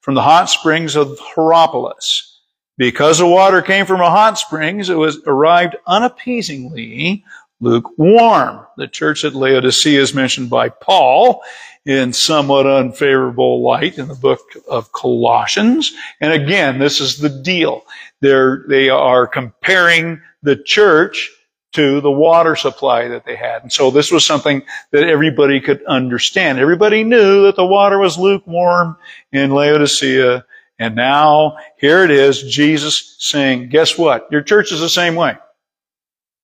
from 0.00 0.14
the 0.14 0.22
hot 0.22 0.50
springs 0.50 0.96
of 0.96 1.18
Hierapolis. 1.18 2.40
Because 2.76 3.18
the 3.18 3.26
water 3.26 3.62
came 3.62 3.86
from 3.86 4.00
a 4.00 4.10
hot 4.10 4.38
springs, 4.38 4.90
it 4.90 4.98
was 4.98 5.20
arrived 5.26 5.76
unappeasingly 5.86 7.24
lukewarm. 7.60 8.66
The 8.76 8.88
church 8.88 9.24
at 9.24 9.34
Laodicea 9.34 10.00
is 10.00 10.14
mentioned 10.14 10.50
by 10.50 10.68
Paul 10.68 11.42
in 11.86 12.12
somewhat 12.12 12.66
unfavorable 12.66 13.62
light 13.62 13.98
in 13.98 14.08
the 14.08 14.14
book 14.14 14.40
of 14.68 14.92
Colossians. 14.92 15.92
And 16.20 16.32
again, 16.32 16.78
this 16.78 17.00
is 17.00 17.18
the 17.18 17.30
deal. 17.30 17.82
They're, 18.20 18.64
they 18.68 18.90
are 18.90 19.26
comparing 19.26 20.20
the 20.42 20.56
church 20.56 21.30
to 21.76 22.00
the 22.00 22.10
water 22.10 22.56
supply 22.56 23.06
that 23.08 23.26
they 23.26 23.36
had. 23.36 23.60
And 23.60 23.70
so 23.70 23.90
this 23.90 24.10
was 24.10 24.24
something 24.24 24.62
that 24.92 25.04
everybody 25.04 25.60
could 25.60 25.84
understand. 25.84 26.58
Everybody 26.58 27.04
knew 27.04 27.42
that 27.42 27.56
the 27.56 27.66
water 27.66 27.98
was 27.98 28.16
lukewarm 28.16 28.96
in 29.30 29.50
Laodicea. 29.50 30.46
And 30.78 30.96
now 30.96 31.58
here 31.76 32.02
it 32.02 32.10
is, 32.10 32.42
Jesus 32.42 33.16
saying, 33.18 33.68
guess 33.68 33.98
what? 33.98 34.26
Your 34.30 34.40
church 34.40 34.72
is 34.72 34.80
the 34.80 34.88
same 34.88 35.16
way. 35.16 35.36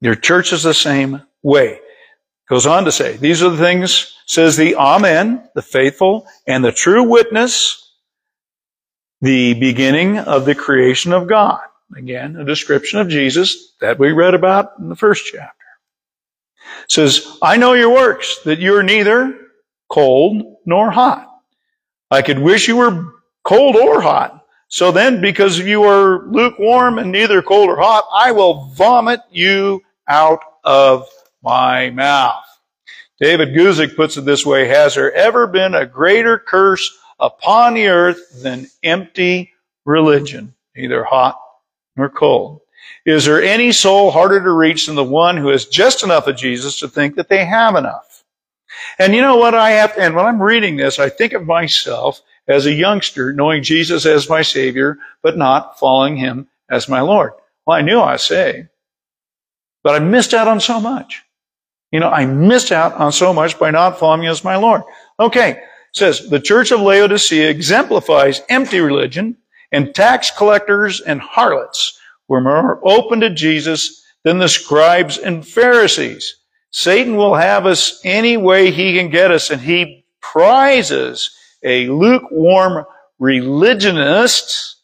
Your 0.02 0.16
church 0.16 0.52
is 0.52 0.64
the 0.64 0.74
same 0.74 1.22
way. 1.42 1.80
Goes 2.46 2.66
on 2.66 2.84
to 2.84 2.92
say, 2.92 3.16
these 3.16 3.42
are 3.42 3.48
the 3.48 3.56
things, 3.56 4.14
says 4.26 4.58
the 4.58 4.76
Amen, 4.76 5.48
the 5.54 5.62
faithful 5.62 6.26
and 6.46 6.62
the 6.62 6.72
true 6.72 7.04
witness, 7.04 7.90
the 9.22 9.54
beginning 9.54 10.18
of 10.18 10.44
the 10.44 10.54
creation 10.54 11.14
of 11.14 11.26
God. 11.26 11.62
Again, 11.96 12.36
a 12.36 12.44
description 12.44 13.00
of 13.00 13.08
Jesus 13.08 13.74
that 13.80 13.98
we 13.98 14.12
read 14.12 14.34
about 14.34 14.78
in 14.78 14.88
the 14.88 14.96
first 14.96 15.26
chapter. 15.26 15.56
It 16.84 16.90
says, 16.90 17.38
I 17.42 17.56
know 17.56 17.74
your 17.74 17.92
works, 17.92 18.40
that 18.44 18.60
you're 18.60 18.82
neither 18.82 19.38
cold 19.88 20.56
nor 20.64 20.90
hot. 20.90 21.28
I 22.10 22.22
could 22.22 22.38
wish 22.38 22.68
you 22.68 22.76
were 22.76 23.12
cold 23.44 23.76
or 23.76 24.00
hot. 24.00 24.46
So 24.68 24.90
then, 24.90 25.20
because 25.20 25.58
you 25.58 25.84
are 25.84 26.26
lukewarm 26.28 26.98
and 26.98 27.12
neither 27.12 27.42
cold 27.42 27.68
or 27.68 27.76
hot, 27.76 28.04
I 28.12 28.32
will 28.32 28.70
vomit 28.74 29.20
you 29.30 29.82
out 30.08 30.40
of 30.64 31.08
my 31.42 31.90
mouth. 31.90 32.44
David 33.20 33.50
Guzik 33.50 33.94
puts 33.96 34.16
it 34.16 34.24
this 34.24 34.46
way, 34.46 34.66
has 34.68 34.94
there 34.94 35.12
ever 35.12 35.46
been 35.46 35.74
a 35.74 35.86
greater 35.86 36.38
curse 36.38 36.98
upon 37.20 37.74
the 37.74 37.86
earth 37.86 38.42
than 38.42 38.66
empty 38.82 39.52
religion, 39.84 40.54
either 40.74 41.04
hot 41.04 41.38
nor 41.96 42.08
cold? 42.08 42.60
Is 43.04 43.24
there 43.24 43.42
any 43.42 43.72
soul 43.72 44.10
harder 44.10 44.42
to 44.42 44.50
reach 44.52 44.86
than 44.86 44.94
the 44.94 45.04
one 45.04 45.36
who 45.36 45.48
has 45.48 45.66
just 45.66 46.02
enough 46.02 46.26
of 46.26 46.36
Jesus 46.36 46.78
to 46.80 46.88
think 46.88 47.16
that 47.16 47.28
they 47.28 47.44
have 47.44 47.74
enough? 47.74 48.24
And 48.98 49.14
you 49.14 49.20
know 49.20 49.36
what 49.36 49.54
I 49.54 49.70
have, 49.70 49.92
and 49.98 50.14
when 50.14 50.24
I'm 50.24 50.42
reading 50.42 50.76
this, 50.76 50.98
I 50.98 51.08
think 51.08 51.32
of 51.32 51.46
myself 51.46 52.20
as 52.48 52.66
a 52.66 52.72
youngster 52.72 53.32
knowing 53.32 53.62
Jesus 53.62 54.06
as 54.06 54.28
my 54.28 54.42
Savior, 54.42 54.98
but 55.22 55.36
not 55.36 55.78
following 55.78 56.16
Him 56.16 56.48
as 56.70 56.88
my 56.88 57.00
Lord. 57.00 57.32
Well, 57.66 57.76
I 57.76 57.82
knew 57.82 57.98
I 57.98 58.12
was 58.12 58.22
saved, 58.22 58.68
but 59.82 59.94
I 59.94 59.98
missed 60.04 60.34
out 60.34 60.48
on 60.48 60.60
so 60.60 60.80
much. 60.80 61.22
You 61.92 62.00
know, 62.00 62.10
I 62.10 62.24
missed 62.24 62.72
out 62.72 62.94
on 62.94 63.12
so 63.12 63.32
much 63.32 63.58
by 63.58 63.70
not 63.70 63.98
following 63.98 64.24
Him 64.24 64.30
as 64.30 64.44
my 64.44 64.56
Lord. 64.56 64.82
Okay, 65.20 65.62
says 65.92 66.28
the 66.28 66.40
Church 66.40 66.70
of 66.70 66.80
Laodicea 66.80 67.48
exemplifies 67.48 68.42
empty 68.48 68.80
religion 68.80 69.36
and 69.72 69.94
tax 69.94 70.30
collectors 70.30 71.00
and 71.00 71.20
harlots 71.20 71.98
were 72.28 72.40
more 72.40 72.80
open 72.86 73.20
to 73.20 73.30
Jesus 73.30 74.04
than 74.22 74.38
the 74.38 74.48
scribes 74.48 75.18
and 75.18 75.46
Pharisees. 75.46 76.36
Satan 76.70 77.16
will 77.16 77.34
have 77.34 77.66
us 77.66 78.00
any 78.04 78.36
way 78.36 78.70
he 78.70 78.96
can 78.96 79.10
get 79.10 79.30
us, 79.30 79.50
and 79.50 79.60
he 79.60 80.04
prizes 80.20 81.36
a 81.62 81.88
lukewarm 81.88 82.84
religionist 83.18 84.76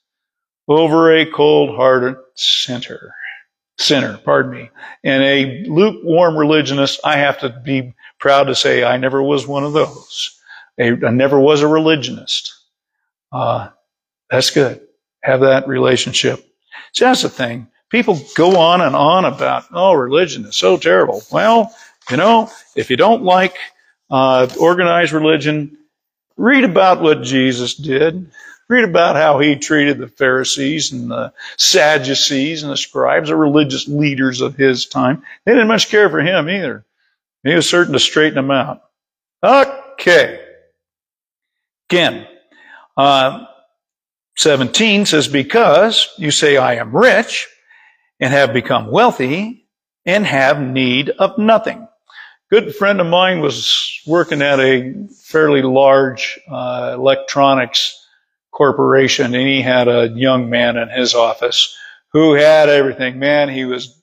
over 0.66 1.16
a 1.16 1.31
cold-hearted 1.31 2.16
sinner. 2.35 3.14
Sinner, 3.79 4.18
pardon 4.18 4.53
me. 4.53 4.70
And 5.05 5.22
a 5.22 5.64
lukewarm 5.68 6.37
religionist, 6.37 7.01
I 7.05 7.18
have 7.18 7.38
to 7.40 7.48
be 7.64 7.94
proud 8.18 8.44
to 8.44 8.55
say 8.55 8.85
I 8.85 8.96
never 8.96 9.22
was 9.22 9.46
one 9.46 9.64
of 9.64 9.72
those. 9.72 10.38
I 10.79 10.90
never 10.90 11.40
was 11.40 11.62
a 11.62 11.68
religionist. 11.68 12.55
Uh, 13.33 13.68
that's 14.31 14.51
good. 14.51 14.81
Have 15.23 15.41
that 15.41 15.69
relationship. 15.69 16.45
See, 16.95 17.05
that's 17.05 17.23
the 17.23 17.29
thing. 17.29 17.69
People 17.91 18.21
go 18.35 18.59
on 18.59 18.81
and 18.81 18.95
on 18.95 19.25
about, 19.25 19.64
oh, 19.73 19.95
religion 19.95 20.45
is 20.45 20.57
so 20.57 20.77
terrible. 20.77 21.23
Well, 21.33 21.75
you 22.11 22.17
know, 22.17 22.51
if 22.77 22.91
you 22.91 22.97
don't 22.97 23.23
like 23.23 23.57
uh, 24.11 24.49
organized 24.61 25.12
religion, 25.12 25.77
read 26.37 26.64
about 26.64 27.01
what 27.01 27.23
Jesus 27.23 27.75
did. 27.75 28.31
Read 28.69 28.85
about 28.85 29.17
how 29.17 29.38
he 29.38 29.57
treated 29.57 29.97
the 29.97 30.09
Pharisees 30.09 30.93
and 30.93 31.11
the 31.11 31.33
Sadducees 31.57 32.62
and 32.62 32.71
the 32.71 32.77
scribes, 32.77 33.31
the 33.31 33.37
religious 33.37 33.88
leaders 33.88 34.43
of 34.43 34.57
his 34.57 34.85
time. 34.85 35.23
They 35.45 35.53
didn't 35.53 35.69
much 35.69 35.88
care 35.88 36.11
for 36.11 36.21
him 36.21 36.51
either. 36.51 36.85
He 37.45 37.55
was 37.55 37.67
certain 37.67 37.95
to 37.95 37.99
straighten 37.99 38.35
them 38.35 38.51
out. 38.51 38.83
Okay. 39.43 40.45
Again, 41.88 42.27
uh, 42.99 43.47
17 44.38 45.05
says, 45.05 45.27
Because 45.27 46.09
you 46.16 46.31
say, 46.31 46.57
I 46.57 46.77
am 46.77 46.94
rich 46.94 47.48
and 48.20 48.33
have 48.33 48.53
become 48.53 48.88
wealthy 48.88 49.66
and 50.07 50.24
have 50.24 50.61
need 50.61 51.11
of 51.11 51.37
nothing. 51.38 51.87
Good 52.48 52.74
friend 52.74 53.01
of 53.01 53.09
mine 53.09 53.40
was 53.40 54.01
working 54.07 54.40
at 54.40 54.61
a 54.61 54.94
fairly 55.24 55.61
large 55.62 56.38
uh, 56.48 56.92
electronics 56.94 57.94
corporation 58.53 59.35
and 59.35 59.46
he 59.46 59.61
had 59.61 59.88
a 59.88 60.09
young 60.09 60.48
man 60.48 60.77
in 60.77 60.88
his 60.88 61.14
office 61.14 61.77
who 62.12 62.35
had 62.35 62.68
everything. 62.68 63.18
Man, 63.18 63.48
he 63.48 63.64
was 63.64 64.01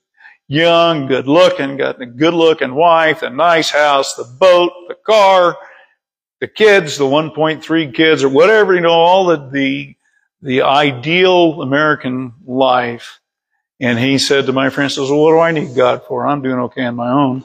young, 0.48 1.06
good 1.06 1.26
looking, 1.26 1.78
got 1.78 2.00
a 2.00 2.06
good 2.06 2.34
looking 2.34 2.74
wife, 2.74 3.22
a 3.22 3.30
nice 3.30 3.70
house, 3.70 4.14
the 4.14 4.24
boat, 4.38 4.70
the 4.88 4.96
car, 5.06 5.56
the 6.40 6.46
kids, 6.46 6.98
the 6.98 7.04
1.3 7.04 7.94
kids 7.94 8.22
or 8.22 8.28
whatever, 8.28 8.74
you 8.74 8.82
know, 8.82 8.90
all 8.90 9.24
the, 9.26 9.48
the 9.50 9.95
the 10.46 10.62
ideal 10.62 11.60
American 11.60 12.32
life. 12.46 13.20
And 13.80 13.98
he 13.98 14.18
said 14.18 14.46
to 14.46 14.52
my 14.52 14.70
friend, 14.70 14.90
says, 14.90 15.10
well, 15.10 15.22
what 15.22 15.32
do 15.32 15.40
I 15.40 15.50
need 15.50 15.74
God 15.74 16.04
for? 16.06 16.24
I'm 16.24 16.40
doing 16.40 16.60
okay 16.60 16.84
on 16.84 16.94
my 16.94 17.10
own. 17.10 17.44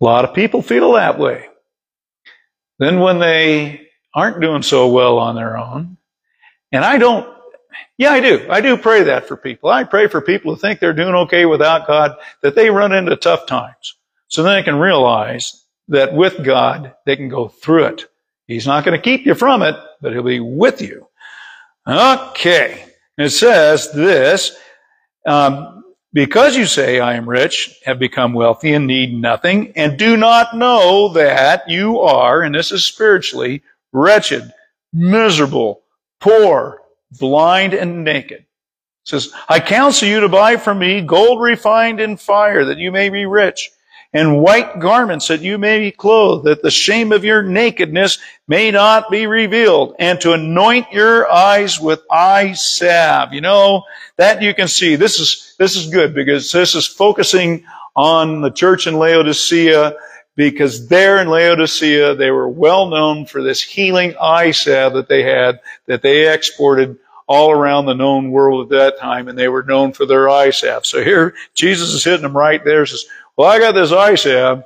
A 0.00 0.04
lot 0.04 0.24
of 0.24 0.34
people 0.34 0.60
feel 0.60 0.92
that 0.94 1.18
way. 1.18 1.48
Then 2.80 2.98
when 2.98 3.20
they 3.20 3.86
aren't 4.12 4.40
doing 4.40 4.62
so 4.62 4.88
well 4.88 5.18
on 5.18 5.36
their 5.36 5.56
own, 5.56 5.98
and 6.72 6.84
I 6.84 6.98
don't, 6.98 7.32
yeah, 7.96 8.10
I 8.10 8.18
do. 8.18 8.46
I 8.50 8.60
do 8.60 8.76
pray 8.76 9.04
that 9.04 9.28
for 9.28 9.36
people. 9.36 9.70
I 9.70 9.84
pray 9.84 10.08
for 10.08 10.20
people 10.20 10.52
who 10.52 10.60
think 10.60 10.80
they're 10.80 10.92
doing 10.92 11.14
okay 11.14 11.46
without 11.46 11.86
God, 11.86 12.16
that 12.42 12.56
they 12.56 12.70
run 12.70 12.92
into 12.92 13.14
tough 13.14 13.46
times. 13.46 13.96
So 14.26 14.42
then 14.42 14.56
they 14.56 14.64
can 14.64 14.80
realize 14.80 15.64
that 15.88 16.12
with 16.12 16.44
God, 16.44 16.94
they 17.06 17.14
can 17.14 17.28
go 17.28 17.46
through 17.46 17.84
it. 17.84 18.06
He's 18.46 18.66
not 18.66 18.84
going 18.84 18.96
to 18.98 19.02
keep 19.02 19.26
you 19.26 19.34
from 19.34 19.62
it, 19.62 19.76
but 20.00 20.12
he'll 20.12 20.22
be 20.22 20.40
with 20.40 20.82
you. 20.82 21.08
Okay. 21.86 22.84
It 23.16 23.30
says 23.30 23.92
this, 23.92 24.56
um, 25.26 25.84
because 26.12 26.56
you 26.56 26.66
say, 26.66 27.00
I 27.00 27.14
am 27.14 27.28
rich, 27.28 27.80
have 27.84 27.98
become 27.98 28.34
wealthy 28.34 28.72
and 28.72 28.86
need 28.86 29.14
nothing, 29.14 29.72
and 29.76 29.98
do 29.98 30.16
not 30.16 30.56
know 30.56 31.12
that 31.14 31.68
you 31.68 32.00
are, 32.00 32.42
and 32.42 32.54
this 32.54 32.70
is 32.70 32.84
spiritually, 32.84 33.62
wretched, 33.92 34.52
miserable, 34.92 35.82
poor, 36.20 36.82
blind, 37.18 37.74
and 37.74 38.04
naked. 38.04 38.40
It 38.40 38.46
says, 39.04 39.32
I 39.48 39.60
counsel 39.60 40.08
you 40.08 40.20
to 40.20 40.28
buy 40.28 40.56
from 40.56 40.78
me 40.78 41.00
gold 41.00 41.40
refined 41.40 42.00
in 42.00 42.16
fire, 42.16 42.64
that 42.64 42.78
you 42.78 42.92
may 42.92 43.08
be 43.08 43.26
rich, 43.26 43.70
and 44.14 44.40
white 44.40 44.78
garments 44.78 45.28
that 45.28 45.42
you 45.42 45.58
may 45.58 45.80
be 45.80 45.90
clothed, 45.90 46.46
that 46.46 46.62
the 46.62 46.70
shame 46.70 47.12
of 47.12 47.24
your 47.24 47.42
nakedness 47.42 48.18
may 48.48 48.70
not 48.70 49.10
be 49.10 49.26
revealed, 49.26 49.96
and 49.98 50.20
to 50.20 50.32
anoint 50.32 50.90
your 50.92 51.30
eyes 51.30 51.80
with 51.80 52.00
eye 52.10 52.52
salve. 52.52 53.34
You 53.34 53.42
know, 53.42 53.82
that 54.16 54.40
you 54.40 54.54
can 54.54 54.68
see. 54.68 54.96
This 54.96 55.20
is, 55.20 55.54
this 55.58 55.76
is 55.76 55.90
good 55.90 56.14
because 56.14 56.50
this 56.52 56.74
is 56.74 56.86
focusing 56.86 57.64
on 57.96 58.40
the 58.40 58.50
church 58.50 58.86
in 58.86 58.94
Laodicea 58.94 59.94
because 60.36 60.88
there 60.88 61.20
in 61.20 61.28
Laodicea, 61.28 62.14
they 62.14 62.30
were 62.30 62.48
well 62.48 62.86
known 62.86 63.26
for 63.26 63.42
this 63.42 63.62
healing 63.62 64.14
eye 64.20 64.50
salve 64.50 64.94
that 64.94 65.08
they 65.08 65.22
had, 65.22 65.60
that 65.86 66.02
they 66.02 66.32
exported 66.32 66.98
all 67.26 67.50
around 67.50 67.86
the 67.86 67.94
known 67.94 68.30
world 68.30 68.64
at 68.64 68.76
that 68.76 69.00
time, 69.00 69.28
and 69.28 69.38
they 69.38 69.48
were 69.48 69.62
known 69.62 69.92
for 69.92 70.06
their 70.06 70.28
eye 70.28 70.50
salve. 70.50 70.84
So 70.84 71.02
here, 71.02 71.34
Jesus 71.54 71.90
is 71.90 72.04
hitting 72.04 72.22
them 72.22 72.36
right 72.36 72.62
there, 72.64 72.84
says, 72.84 73.06
well, 73.36 73.50
I 73.50 73.58
got 73.58 73.72
this 73.72 73.90
salve, 74.20 74.64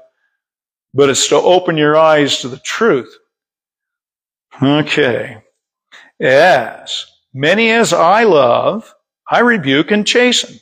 but 0.95 1.11
it's 1.11 1.29
to 1.29 1.37
open 1.37 1.77
your 1.77 1.97
eyes 1.97 2.39
to 2.41 2.49
the 2.49 2.59
truth. 2.59 3.17
Okay. 4.63 5.43
As 6.21 7.07
Many 7.35 7.71
as 7.71 7.93
I 7.93 8.25
love, 8.25 8.93
I 9.31 9.41
rebuke 9.41 9.91
and 9.91 10.07
chasten. 10.07 10.59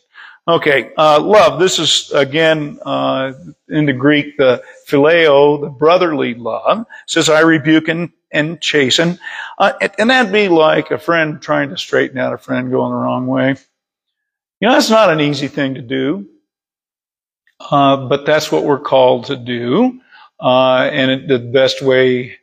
Okay, 0.48 0.92
uh, 0.96 1.20
love. 1.20 1.58
This 1.58 1.78
is 1.78 2.10
again 2.12 2.78
uh, 2.84 3.32
in 3.68 3.86
the 3.86 3.92
Greek 3.92 4.36
the 4.36 4.62
phileo, 4.86 5.60
the 5.60 5.70
brotherly 5.70 6.34
love. 6.34 6.86
says 7.06 7.28
I 7.28 7.40
rebuke 7.40 7.88
and, 7.88 8.10
and 8.30 8.60
chasten, 8.60 9.18
uh, 9.58 9.72
and 9.98 10.10
that'd 10.10 10.32
be 10.32 10.48
like 10.48 10.90
a 10.90 10.98
friend 10.98 11.40
trying 11.40 11.70
to 11.70 11.78
straighten 11.78 12.18
out 12.18 12.34
a 12.34 12.38
friend 12.38 12.70
going 12.70 12.90
the 12.90 12.98
wrong 12.98 13.26
way. 13.26 13.56
You 14.60 14.68
know, 14.68 14.74
that's 14.74 14.90
not 14.90 15.10
an 15.10 15.20
easy 15.20 15.48
thing 15.48 15.74
to 15.74 15.82
do. 15.82 16.28
Uh, 17.58 18.08
but 18.08 18.26
that's 18.26 18.52
what 18.52 18.64
we're 18.64 18.78
called 18.78 19.26
to 19.26 19.36
do. 19.36 20.00
Uh, 20.40 20.88
and 20.92 21.10
it, 21.10 21.28
the 21.28 21.38
best 21.38 21.82
way 21.82 22.36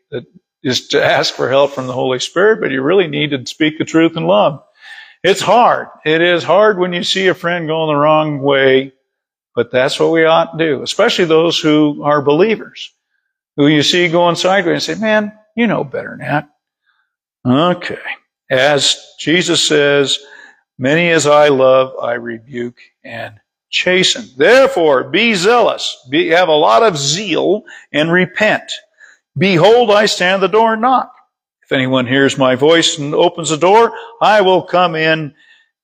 is 0.64 0.88
to 0.88 1.04
ask 1.04 1.34
for 1.34 1.50
help 1.50 1.72
from 1.72 1.88
the 1.88 1.94
Holy 1.94 2.20
Spirit, 2.20 2.62
but 2.62 2.72
you 2.72 2.82
really 2.82 3.08
need 3.08 3.32
to 3.32 3.46
speak 3.46 3.78
the 3.78 3.86
truth 3.86 4.16
in 4.16 4.26
love. 4.26 4.64
It's 5.24 5.42
hard. 5.42 5.88
It 6.06 6.22
is 6.22 6.44
hard 6.44 6.80
when 6.80 6.94
you 6.94 7.04
see 7.04 7.28
a 7.28 7.34
friend 7.34 7.68
going 7.68 7.94
the 7.94 8.00
wrong 8.00 8.42
way, 8.42 8.94
but 9.56 9.72
that's 9.72 10.00
what 10.00 10.12
we 10.12 10.26
ought 10.26 10.58
to 10.58 10.66
do, 10.66 10.82
especially 10.82 11.26
those 11.26 11.60
who 11.60 12.02
are 12.04 12.22
believers, 12.22 12.92
who 13.58 13.68
you 13.68 13.84
see 13.84 14.08
going 14.08 14.36
sideways 14.36 14.88
and 14.90 14.98
say, 14.98 15.02
man, 15.02 15.38
you 15.56 15.68
know 15.68 15.84
better 15.84 16.18
than 16.18 16.20
that. 16.20 16.50
Okay. 17.46 18.00
As 18.50 18.98
Jesus 19.20 19.66
says, 19.66 20.20
many 20.78 21.10
as 21.10 21.28
I 21.28 21.50
love, 21.50 21.94
I 22.02 22.14
rebuke 22.14 22.80
and 23.04 23.40
chasten. 23.74 24.26
Therefore, 24.38 25.04
be 25.04 25.34
zealous, 25.34 25.98
be, 26.10 26.28
have 26.30 26.48
a 26.48 26.54
lot 26.54 26.84
of 26.84 26.96
zeal 26.96 27.64
and 27.92 28.12
repent. 28.12 28.72
Behold, 29.38 29.92
I 29.92 30.06
stand 30.06 30.44
at 30.44 30.48
the 30.48 30.58
door 30.58 30.74
and 30.74 30.82
knock. 30.82 31.14
If 31.64 31.72
anyone 31.72 32.06
hears 32.06 32.38
my 32.38 32.56
voice 32.56 32.98
and 33.00 33.16
opens 33.16 33.50
the 33.50 33.58
door, 33.58 33.92
I 34.22 34.42
will 34.42 34.62
come 34.62 34.96
in 34.96 35.34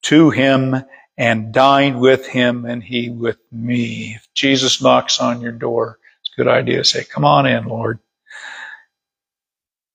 to 0.04 0.30
him 0.30 0.76
and 1.18 1.52
dine 1.52 2.00
with 2.00 2.28
him 2.28 2.66
and 2.66 2.84
he 2.84 3.10
with 3.10 3.40
me. 3.52 4.14
If 4.16 4.28
Jesus 4.34 4.82
knocks 4.82 5.20
on 5.20 5.42
your 5.42 5.52
door, 5.52 5.98
it's 6.22 6.32
a 6.38 6.42
good 6.42 6.48
idea 6.48 6.78
to 6.78 6.84
say, 6.86 7.04
come 7.04 7.26
on 7.26 7.48
in, 7.48 7.66
Lord. 7.66 8.00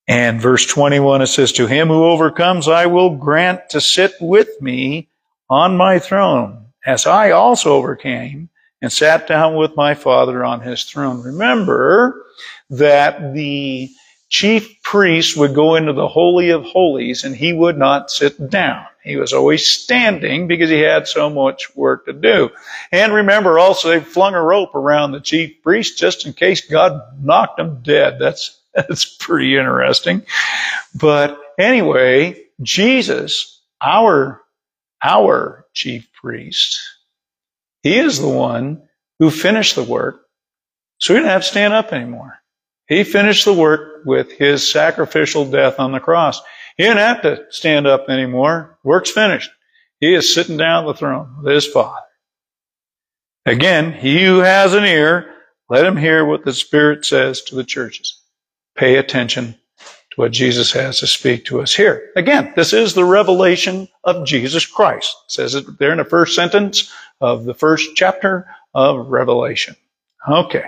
And 0.07 0.39
verse 0.39 0.65
21, 0.65 1.21
it 1.21 1.27
says, 1.27 1.53
To 1.53 1.65
him 1.65 1.87
who 1.87 2.03
overcomes, 2.03 2.67
I 2.67 2.85
will 2.85 3.15
grant 3.15 3.69
to 3.69 3.81
sit 3.81 4.13
with 4.19 4.61
me 4.61 5.07
on 5.49 5.77
my 5.77 5.97
throne, 5.97 6.64
as 6.85 7.05
I 7.05 7.31
also 7.31 7.73
overcame 7.73 8.49
and 8.81 8.91
sat 8.91 9.27
down 9.27 9.55
with 9.55 9.75
my 9.75 9.93
Father 9.95 10.43
on 10.43 10.61
his 10.61 10.83
throne. 10.83 11.21
Remember 11.21 12.25
that 12.69 13.33
the 13.33 13.89
chief 14.29 14.81
priest 14.83 15.37
would 15.37 15.55
go 15.55 15.75
into 15.75 15.93
the 15.93 16.07
Holy 16.07 16.49
of 16.49 16.63
Holies 16.63 17.23
and 17.23 17.35
he 17.35 17.53
would 17.53 17.77
not 17.77 18.11
sit 18.11 18.49
down. 18.49 18.85
He 19.03 19.17
was 19.17 19.33
always 19.33 19.65
standing 19.65 20.47
because 20.47 20.69
he 20.69 20.79
had 20.79 21.07
so 21.07 21.29
much 21.29 21.75
work 21.75 22.05
to 22.05 22.13
do. 22.13 22.49
And 22.91 23.13
remember 23.13 23.59
also 23.59 23.89
they 23.89 23.99
flung 23.99 24.33
a 24.33 24.41
rope 24.41 24.75
around 24.75 25.11
the 25.11 25.19
chief 25.21 25.61
priest 25.63 25.97
just 25.97 26.25
in 26.25 26.33
case 26.33 26.61
God 26.61 27.01
knocked 27.23 27.59
him 27.59 27.81
dead. 27.83 28.17
That's 28.19 28.59
That's 28.75 29.05
pretty 29.05 29.57
interesting. 29.57 30.23
But 30.93 31.39
anyway, 31.57 32.43
Jesus, 32.61 33.61
our, 33.81 34.41
our 35.01 35.65
chief 35.73 36.09
priest, 36.25 36.81
he 37.83 37.99
is 37.99 38.19
the 38.19 38.27
one 38.27 38.81
who 39.19 39.29
finished 39.29 39.75
the 39.75 39.83
work. 39.83 40.21
So 40.97 41.13
he 41.13 41.19
didn't 41.19 41.29
have 41.29 41.43
to 41.43 41.47
stand 41.47 41.73
up 41.73 41.93
anymore. 41.93 42.39
He 42.87 43.03
finished 43.03 43.45
the 43.45 43.53
work 43.53 44.01
with 44.05 44.31
his 44.31 44.67
sacrificial 44.67 45.45
death 45.45 45.79
on 45.79 45.91
the 45.91 45.99
cross. 45.99 46.41
He 46.77 46.83
didn't 46.83 46.97
have 46.97 47.21
to 47.21 47.45
stand 47.51 47.85
up 47.85 48.09
anymore. 48.09 48.79
Work's 48.83 49.11
finished. 49.11 49.51
He 49.99 50.15
is 50.15 50.33
sitting 50.33 50.57
down 50.57 50.85
on 50.85 50.87
the 50.87 50.93
throne 50.95 51.35
with 51.43 51.53
his 51.53 51.67
Father. 51.67 52.01
Again, 53.45 53.93
he 53.93 54.25
who 54.25 54.39
has 54.39 54.73
an 54.73 54.83
ear, 54.83 55.31
let 55.69 55.85
him 55.85 55.95
hear 55.95 56.25
what 56.25 56.43
the 56.43 56.53
Spirit 56.53 57.05
says 57.05 57.43
to 57.43 57.55
the 57.55 57.63
churches 57.63 58.19
pay 58.75 58.97
attention 58.97 59.55
to 60.15 60.21
what 60.21 60.31
Jesus 60.31 60.71
has 60.71 60.99
to 60.99 61.07
speak 61.07 61.45
to 61.45 61.61
us 61.61 61.73
here. 61.73 62.11
Again, 62.15 62.53
this 62.55 62.73
is 62.73 62.93
the 62.93 63.05
revelation 63.05 63.87
of 64.03 64.25
Jesus 64.25 64.65
Christ. 64.65 65.15
It 65.25 65.31
says 65.31 65.55
it 65.55 65.77
there 65.77 65.91
in 65.91 65.97
the 65.97 66.05
first 66.05 66.35
sentence 66.35 66.91
of 67.21 67.45
the 67.45 67.53
first 67.53 67.95
chapter 67.95 68.47
of 68.73 69.07
Revelation. 69.07 69.75
Okay. 70.27 70.65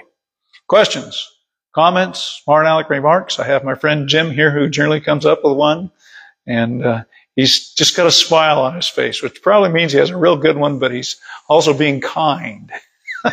Questions? 0.68 1.30
Comments? 1.74 2.20
Smart 2.44 2.66
aleck 2.66 2.90
remarks? 2.90 3.40
I 3.40 3.46
have 3.46 3.64
my 3.64 3.76
friend 3.76 4.08
Jim 4.08 4.32
here 4.32 4.52
who 4.52 4.70
generally 4.70 5.02
comes 5.02 5.26
up 5.26 5.44
with 5.44 5.58
one. 5.58 5.92
And 6.46 6.86
uh, 6.86 7.04
he's 7.36 7.74
just 7.74 7.96
got 7.96 8.08
a 8.08 8.12
smile 8.12 8.60
on 8.60 8.76
his 8.76 8.88
face, 8.88 9.22
which 9.22 9.42
probably 9.42 9.70
means 9.70 9.92
he 9.92 10.00
has 10.00 10.10
a 10.10 10.18
real 10.18 10.38
good 10.38 10.58
one, 10.58 10.80
but 10.80 10.92
he's 10.92 11.18
also 11.48 11.74
being 11.74 12.02
kind. 12.02 12.72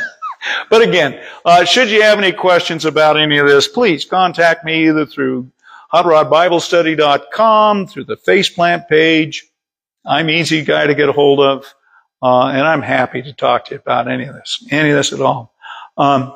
But 0.68 0.82
again, 0.82 1.18
uh, 1.46 1.64
should 1.64 1.88
you 1.88 2.02
have 2.02 2.18
any 2.18 2.32
questions 2.32 2.84
about 2.84 3.18
any 3.18 3.38
of 3.38 3.46
this, 3.46 3.66
please 3.66 4.04
contact 4.04 4.62
me 4.62 4.88
either 4.88 5.06
through 5.06 5.50
hotrodbiblestudy.com, 5.94 7.86
through 7.86 8.04
the 8.04 8.16
faceplant 8.16 8.88
page. 8.88 9.46
I'm 10.04 10.28
easy 10.28 10.64
guy 10.64 10.86
to 10.86 10.94
get 10.94 11.08
a 11.08 11.12
hold 11.12 11.40
of, 11.40 11.74
uh, 12.22 12.48
and 12.48 12.62
I'm 12.62 12.82
happy 12.82 13.22
to 13.22 13.32
talk 13.32 13.66
to 13.66 13.74
you 13.74 13.80
about 13.80 14.10
any 14.10 14.24
of 14.24 14.34
this, 14.34 14.66
any 14.70 14.90
of 14.90 14.96
this 14.96 15.12
at 15.12 15.20
all. 15.20 15.54
Um, 15.96 16.34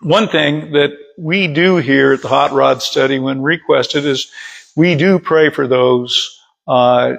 one 0.00 0.28
thing 0.28 0.72
that 0.72 0.92
we 1.18 1.46
do 1.46 1.76
here 1.76 2.14
at 2.14 2.22
the 2.22 2.28
Hot 2.28 2.52
Rod 2.52 2.80
Study 2.80 3.18
when 3.18 3.42
requested 3.42 4.06
is 4.06 4.30
we 4.76 4.94
do 4.94 5.18
pray 5.18 5.50
for 5.50 5.66
those 5.66 6.40
uh, 6.66 7.14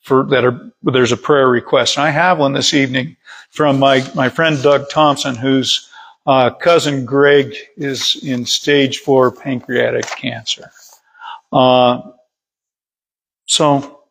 for 0.00 0.24
that 0.26 0.44
are 0.44 0.72
there's 0.82 1.12
a 1.12 1.16
prayer 1.16 1.48
request. 1.48 1.96
And 1.96 2.06
I 2.06 2.10
have 2.10 2.38
one 2.38 2.52
this 2.52 2.72
evening 2.72 3.16
from 3.50 3.78
my, 3.78 4.08
my 4.14 4.28
friend 4.28 4.62
Doug 4.62 4.88
Thompson, 4.90 5.34
whose 5.34 5.88
uh, 6.28 6.50
cousin 6.50 7.06
Greg 7.06 7.56
is 7.78 8.22
in 8.22 8.44
stage 8.44 8.98
four 8.98 9.32
pancreatic 9.32 10.04
cancer. 10.04 10.70
Uh, 11.50 12.02
so 13.46 14.02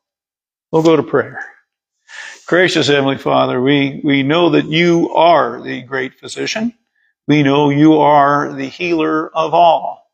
we'll 0.71 0.82
go 0.82 0.95
to 0.95 1.03
prayer. 1.03 1.45
Gracious 2.47 2.88
Heavenly 2.88 3.19
Father, 3.19 3.62
we, 3.62 4.01
we 4.03 4.23
know 4.23 4.49
that 4.49 4.65
you 4.65 5.13
are 5.13 5.62
the 5.62 5.84
great 5.84 6.15
physician. 6.15 6.73
We 7.27 7.43
know 7.43 7.69
you 7.69 7.99
are 7.99 8.51
the 8.51 8.65
healer 8.65 9.30
of 9.36 9.53
all. 9.53 10.10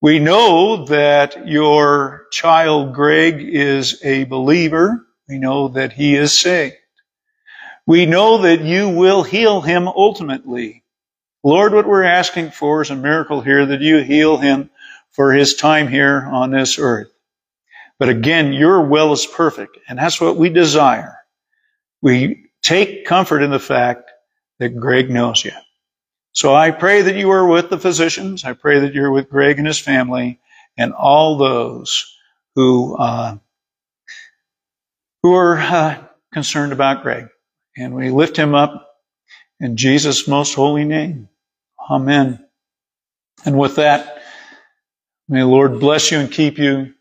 We 0.00 0.20
know 0.20 0.84
that 0.84 1.48
your 1.48 2.26
child 2.30 2.94
Greg 2.94 3.40
is 3.40 4.00
a 4.04 4.24
believer. 4.24 5.04
We 5.28 5.38
know 5.38 5.66
that 5.68 5.92
he 5.92 6.14
is 6.14 6.38
saved. 6.38 6.76
We 7.84 8.06
know 8.06 8.42
that 8.42 8.60
you 8.60 8.90
will 8.90 9.24
heal 9.24 9.60
him 9.60 9.88
ultimately. 9.88 10.84
Lord, 11.46 11.74
what 11.74 11.86
we're 11.86 12.02
asking 12.02 12.50
for 12.50 12.82
is 12.82 12.90
a 12.90 12.96
miracle 12.96 13.40
here 13.40 13.64
that 13.66 13.80
you 13.80 13.98
heal 13.98 14.36
him 14.36 14.68
for 15.12 15.32
his 15.32 15.54
time 15.54 15.86
here 15.86 16.28
on 16.28 16.50
this 16.50 16.76
earth. 16.76 17.06
But 18.00 18.08
again, 18.08 18.52
your 18.52 18.80
will 18.84 19.12
is 19.12 19.26
perfect, 19.26 19.78
and 19.88 19.96
that's 19.96 20.20
what 20.20 20.36
we 20.36 20.48
desire. 20.48 21.16
We 22.02 22.50
take 22.64 23.06
comfort 23.06 23.42
in 23.42 23.52
the 23.52 23.60
fact 23.60 24.10
that 24.58 24.70
Greg 24.70 25.08
knows 25.08 25.44
you. 25.44 25.52
So 26.32 26.52
I 26.52 26.72
pray 26.72 27.02
that 27.02 27.14
you 27.14 27.30
are 27.30 27.46
with 27.46 27.70
the 27.70 27.78
physicians. 27.78 28.42
I 28.42 28.52
pray 28.52 28.80
that 28.80 28.92
you're 28.92 29.12
with 29.12 29.30
Greg 29.30 29.58
and 29.58 29.68
his 29.68 29.78
family 29.78 30.40
and 30.76 30.92
all 30.94 31.38
those 31.38 32.12
who 32.56 32.96
uh, 32.96 33.36
who 35.22 35.32
are 35.32 35.58
uh, 35.58 36.02
concerned 36.32 36.72
about 36.72 37.04
Greg. 37.04 37.28
And 37.76 37.94
we 37.94 38.10
lift 38.10 38.36
him 38.36 38.52
up 38.56 38.96
in 39.60 39.76
Jesus' 39.76 40.26
most 40.26 40.52
holy 40.54 40.84
name. 40.84 41.28
Amen. 41.90 42.44
And 43.44 43.58
with 43.58 43.76
that, 43.76 44.22
may 45.28 45.40
the 45.40 45.46
Lord 45.46 45.78
bless 45.80 46.10
you 46.10 46.18
and 46.18 46.30
keep 46.30 46.58
you. 46.58 46.94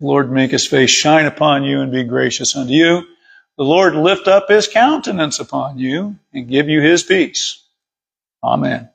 The 0.00 0.06
Lord 0.06 0.30
make 0.32 0.50
his 0.50 0.66
face 0.66 0.90
shine 0.90 1.26
upon 1.26 1.64
you 1.64 1.80
and 1.80 1.92
be 1.92 2.04
gracious 2.04 2.56
unto 2.56 2.72
you. 2.72 3.04
The 3.56 3.64
Lord 3.64 3.94
lift 3.94 4.26
up 4.26 4.48
his 4.48 4.66
countenance 4.68 5.38
upon 5.38 5.78
you 5.78 6.16
and 6.32 6.48
give 6.48 6.68
you 6.68 6.80
his 6.80 7.02
peace. 7.04 7.62
Amen. 8.42 8.90